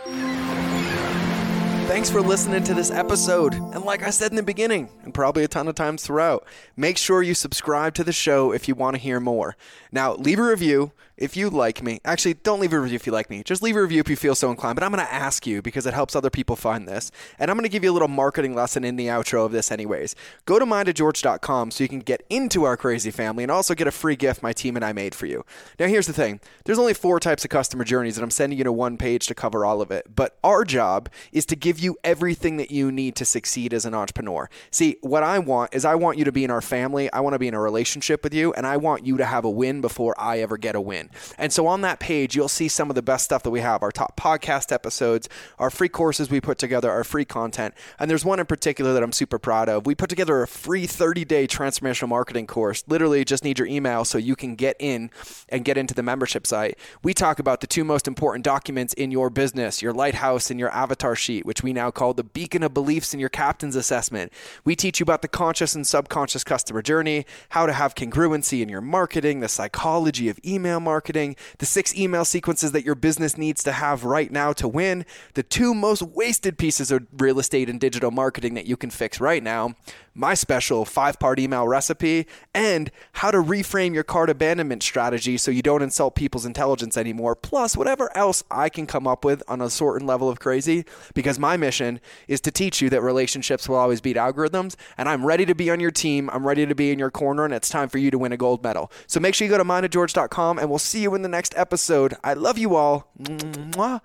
Thanks 1.88 2.10
for 2.10 2.20
listening 2.20 2.62
to 2.64 2.74
this 2.74 2.90
episode. 2.92 3.54
And 3.54 3.82
like 3.82 4.04
I 4.04 4.10
said 4.10 4.30
in 4.30 4.36
the 4.36 4.42
beginning, 4.44 4.90
and 5.02 5.12
probably 5.12 5.42
a 5.42 5.48
ton 5.48 5.66
of 5.66 5.74
times 5.74 6.04
throughout, 6.04 6.46
make 6.76 6.98
sure 6.98 7.22
you 7.22 7.34
subscribe 7.34 7.94
to 7.94 8.04
the 8.04 8.12
show 8.12 8.52
if 8.52 8.68
you 8.68 8.76
want 8.76 8.94
to 8.94 9.02
hear 9.02 9.18
more. 9.18 9.56
Now, 9.90 10.14
leave 10.14 10.38
a 10.38 10.42
review 10.42 10.92
if 11.18 11.36
you 11.36 11.50
like 11.50 11.82
me. 11.82 12.00
Actually, 12.04 12.34
don't 12.34 12.60
leave 12.60 12.72
a 12.72 12.80
review 12.80 12.96
if 12.96 13.06
you 13.06 13.12
like 13.12 13.28
me. 13.28 13.42
Just 13.42 13.62
leave 13.62 13.76
a 13.76 13.82
review 13.82 14.00
if 14.00 14.08
you 14.08 14.16
feel 14.16 14.34
so 14.34 14.50
inclined. 14.50 14.76
But 14.76 14.84
I'm 14.84 14.92
going 14.92 15.04
to 15.04 15.12
ask 15.12 15.46
you 15.46 15.60
because 15.60 15.84
it 15.84 15.92
helps 15.92 16.16
other 16.16 16.30
people 16.30 16.56
find 16.56 16.88
this. 16.88 17.10
And 17.38 17.50
I'm 17.50 17.56
going 17.56 17.64
to 17.64 17.68
give 17.68 17.84
you 17.84 17.90
a 17.90 17.92
little 17.92 18.08
marketing 18.08 18.54
lesson 18.54 18.84
in 18.84 18.96
the 18.96 19.08
outro 19.08 19.44
of 19.44 19.52
this, 19.52 19.70
anyways. 19.70 20.14
Go 20.46 20.58
to 20.58 20.64
mindofgeorge.com 20.64 21.72
so 21.72 21.84
you 21.84 21.88
can 21.88 22.00
get 22.00 22.22
into 22.30 22.64
our 22.64 22.76
crazy 22.76 23.10
family 23.10 23.42
and 23.42 23.50
also 23.50 23.74
get 23.74 23.86
a 23.86 23.90
free 23.90 24.16
gift 24.16 24.42
my 24.42 24.52
team 24.52 24.76
and 24.76 24.84
I 24.84 24.92
made 24.92 25.14
for 25.14 25.26
you. 25.26 25.44
Now, 25.78 25.86
here's 25.86 26.06
the 26.06 26.12
thing 26.12 26.40
there's 26.64 26.78
only 26.78 26.94
four 26.94 27.18
types 27.18 27.44
of 27.44 27.50
customer 27.50 27.84
journeys, 27.84 28.16
and 28.16 28.24
I'm 28.24 28.30
sending 28.30 28.58
you 28.58 28.64
to 28.64 28.72
one 28.72 28.96
page 28.96 29.26
to 29.26 29.34
cover 29.34 29.64
all 29.64 29.82
of 29.82 29.90
it. 29.90 30.14
But 30.14 30.38
our 30.44 30.64
job 30.64 31.08
is 31.32 31.44
to 31.46 31.56
give 31.56 31.78
you 31.80 31.96
everything 32.04 32.56
that 32.58 32.70
you 32.70 32.92
need 32.92 33.16
to 33.16 33.24
succeed 33.24 33.74
as 33.74 33.84
an 33.84 33.94
entrepreneur. 33.94 34.48
See, 34.70 34.96
what 35.00 35.22
I 35.22 35.38
want 35.40 35.74
is 35.74 35.84
I 35.84 35.96
want 35.96 36.18
you 36.18 36.24
to 36.24 36.32
be 36.32 36.44
in 36.44 36.50
our 36.50 36.60
family, 36.60 37.12
I 37.12 37.20
want 37.20 37.34
to 37.34 37.38
be 37.38 37.48
in 37.48 37.54
a 37.54 37.60
relationship 37.60 38.22
with 38.22 38.34
you, 38.34 38.52
and 38.52 38.66
I 38.66 38.76
want 38.76 39.06
you 39.06 39.16
to 39.16 39.24
have 39.24 39.44
a 39.44 39.50
win 39.50 39.80
before 39.80 40.14
I 40.18 40.38
ever 40.38 40.56
get 40.56 40.76
a 40.76 40.80
win. 40.80 41.07
And 41.36 41.52
so 41.52 41.66
on 41.66 41.80
that 41.82 42.00
page, 42.00 42.36
you'll 42.36 42.48
see 42.48 42.68
some 42.68 42.90
of 42.90 42.94
the 42.94 43.02
best 43.02 43.24
stuff 43.24 43.42
that 43.42 43.50
we 43.50 43.60
have 43.60 43.82
our 43.82 43.92
top 43.92 44.16
podcast 44.16 44.72
episodes, 44.72 45.28
our 45.58 45.70
free 45.70 45.88
courses 45.88 46.30
we 46.30 46.40
put 46.40 46.58
together, 46.58 46.90
our 46.90 47.04
free 47.04 47.24
content. 47.24 47.74
And 47.98 48.10
there's 48.10 48.24
one 48.24 48.40
in 48.40 48.46
particular 48.46 48.92
that 48.92 49.02
I'm 49.02 49.12
super 49.12 49.38
proud 49.38 49.68
of. 49.68 49.86
We 49.86 49.94
put 49.94 50.10
together 50.10 50.42
a 50.42 50.48
free 50.48 50.86
30 50.86 51.24
day 51.24 51.46
transformational 51.46 52.08
marketing 52.08 52.46
course. 52.46 52.84
Literally, 52.86 53.24
just 53.24 53.44
need 53.44 53.58
your 53.58 53.68
email 53.68 54.04
so 54.04 54.18
you 54.18 54.36
can 54.36 54.54
get 54.54 54.76
in 54.78 55.10
and 55.48 55.64
get 55.64 55.76
into 55.76 55.94
the 55.94 56.02
membership 56.02 56.46
site. 56.46 56.78
We 57.02 57.14
talk 57.14 57.38
about 57.38 57.60
the 57.60 57.66
two 57.66 57.84
most 57.84 58.06
important 58.06 58.44
documents 58.44 58.92
in 58.94 59.10
your 59.10 59.30
business 59.30 59.82
your 59.82 59.92
lighthouse 59.92 60.50
and 60.50 60.58
your 60.58 60.70
avatar 60.70 61.14
sheet, 61.14 61.46
which 61.46 61.62
we 61.62 61.72
now 61.72 61.90
call 61.90 62.14
the 62.14 62.24
beacon 62.24 62.62
of 62.62 62.74
beliefs 62.74 63.14
in 63.14 63.20
your 63.20 63.28
captain's 63.28 63.76
assessment. 63.76 64.32
We 64.64 64.76
teach 64.76 65.00
you 65.00 65.04
about 65.04 65.22
the 65.22 65.28
conscious 65.28 65.74
and 65.74 65.86
subconscious 65.86 66.44
customer 66.44 66.82
journey, 66.82 67.26
how 67.50 67.66
to 67.66 67.72
have 67.72 67.94
congruency 67.94 68.62
in 68.62 68.68
your 68.68 68.80
marketing, 68.80 69.40
the 69.40 69.48
psychology 69.48 70.28
of 70.28 70.38
email 70.44 70.80
marketing, 70.98 71.36
the 71.58 71.64
six 71.64 71.94
email 71.94 72.24
sequences 72.24 72.72
that 72.72 72.84
your 72.84 72.96
business 72.96 73.38
needs 73.38 73.62
to 73.62 73.70
have 73.70 74.02
right 74.02 74.32
now 74.32 74.52
to 74.52 74.66
win, 74.66 75.06
the 75.34 75.44
two 75.44 75.72
most 75.72 76.02
wasted 76.02 76.58
pieces 76.58 76.90
of 76.90 77.06
real 77.18 77.38
estate 77.38 77.70
and 77.70 77.78
digital 77.78 78.10
marketing 78.10 78.54
that 78.54 78.66
you 78.66 78.76
can 78.76 78.90
fix 78.90 79.20
right 79.20 79.44
now, 79.44 79.76
my 80.18 80.34
special 80.34 80.84
five 80.84 81.18
part 81.18 81.38
email 81.38 81.66
recipe, 81.66 82.26
and 82.52 82.90
how 83.12 83.30
to 83.30 83.38
reframe 83.38 83.94
your 83.94 84.02
cart 84.02 84.28
abandonment 84.28 84.82
strategy 84.82 85.38
so 85.38 85.50
you 85.50 85.62
don't 85.62 85.80
insult 85.80 86.16
people's 86.16 86.44
intelligence 86.44 86.96
anymore, 86.96 87.36
plus 87.36 87.76
whatever 87.76 88.14
else 88.16 88.42
I 88.50 88.68
can 88.68 88.86
come 88.86 89.06
up 89.06 89.24
with 89.24 89.42
on 89.48 89.62
a 89.62 89.70
certain 89.70 90.06
level 90.06 90.28
of 90.28 90.40
crazy, 90.40 90.84
because 91.14 91.38
my 91.38 91.56
mission 91.56 92.00
is 92.26 92.40
to 92.42 92.50
teach 92.50 92.82
you 92.82 92.90
that 92.90 93.00
relationships 93.00 93.68
will 93.68 93.76
always 93.76 94.00
beat 94.00 94.16
algorithms, 94.16 94.74
and 94.98 95.08
I'm 95.08 95.24
ready 95.24 95.46
to 95.46 95.54
be 95.54 95.70
on 95.70 95.78
your 95.78 95.92
team. 95.92 96.28
I'm 96.30 96.46
ready 96.46 96.66
to 96.66 96.74
be 96.74 96.90
in 96.90 96.98
your 96.98 97.10
corner, 97.10 97.44
and 97.44 97.54
it's 97.54 97.68
time 97.68 97.88
for 97.88 97.98
you 97.98 98.10
to 98.10 98.18
win 98.18 98.32
a 98.32 98.36
gold 98.36 98.62
medal. 98.62 98.90
So 99.06 99.20
make 99.20 99.34
sure 99.34 99.46
you 99.46 99.50
go 99.50 99.58
to 99.58 99.64
mindofgeorge.com, 99.64 100.58
and 100.58 100.68
we'll 100.68 100.80
see 100.80 101.02
you 101.02 101.14
in 101.14 101.22
the 101.22 101.28
next 101.28 101.56
episode. 101.56 102.14
I 102.24 102.34
love 102.34 102.58
you 102.58 102.74
all. 102.74 103.12
Mwah. 103.20 104.00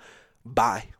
Bye. 0.45 0.92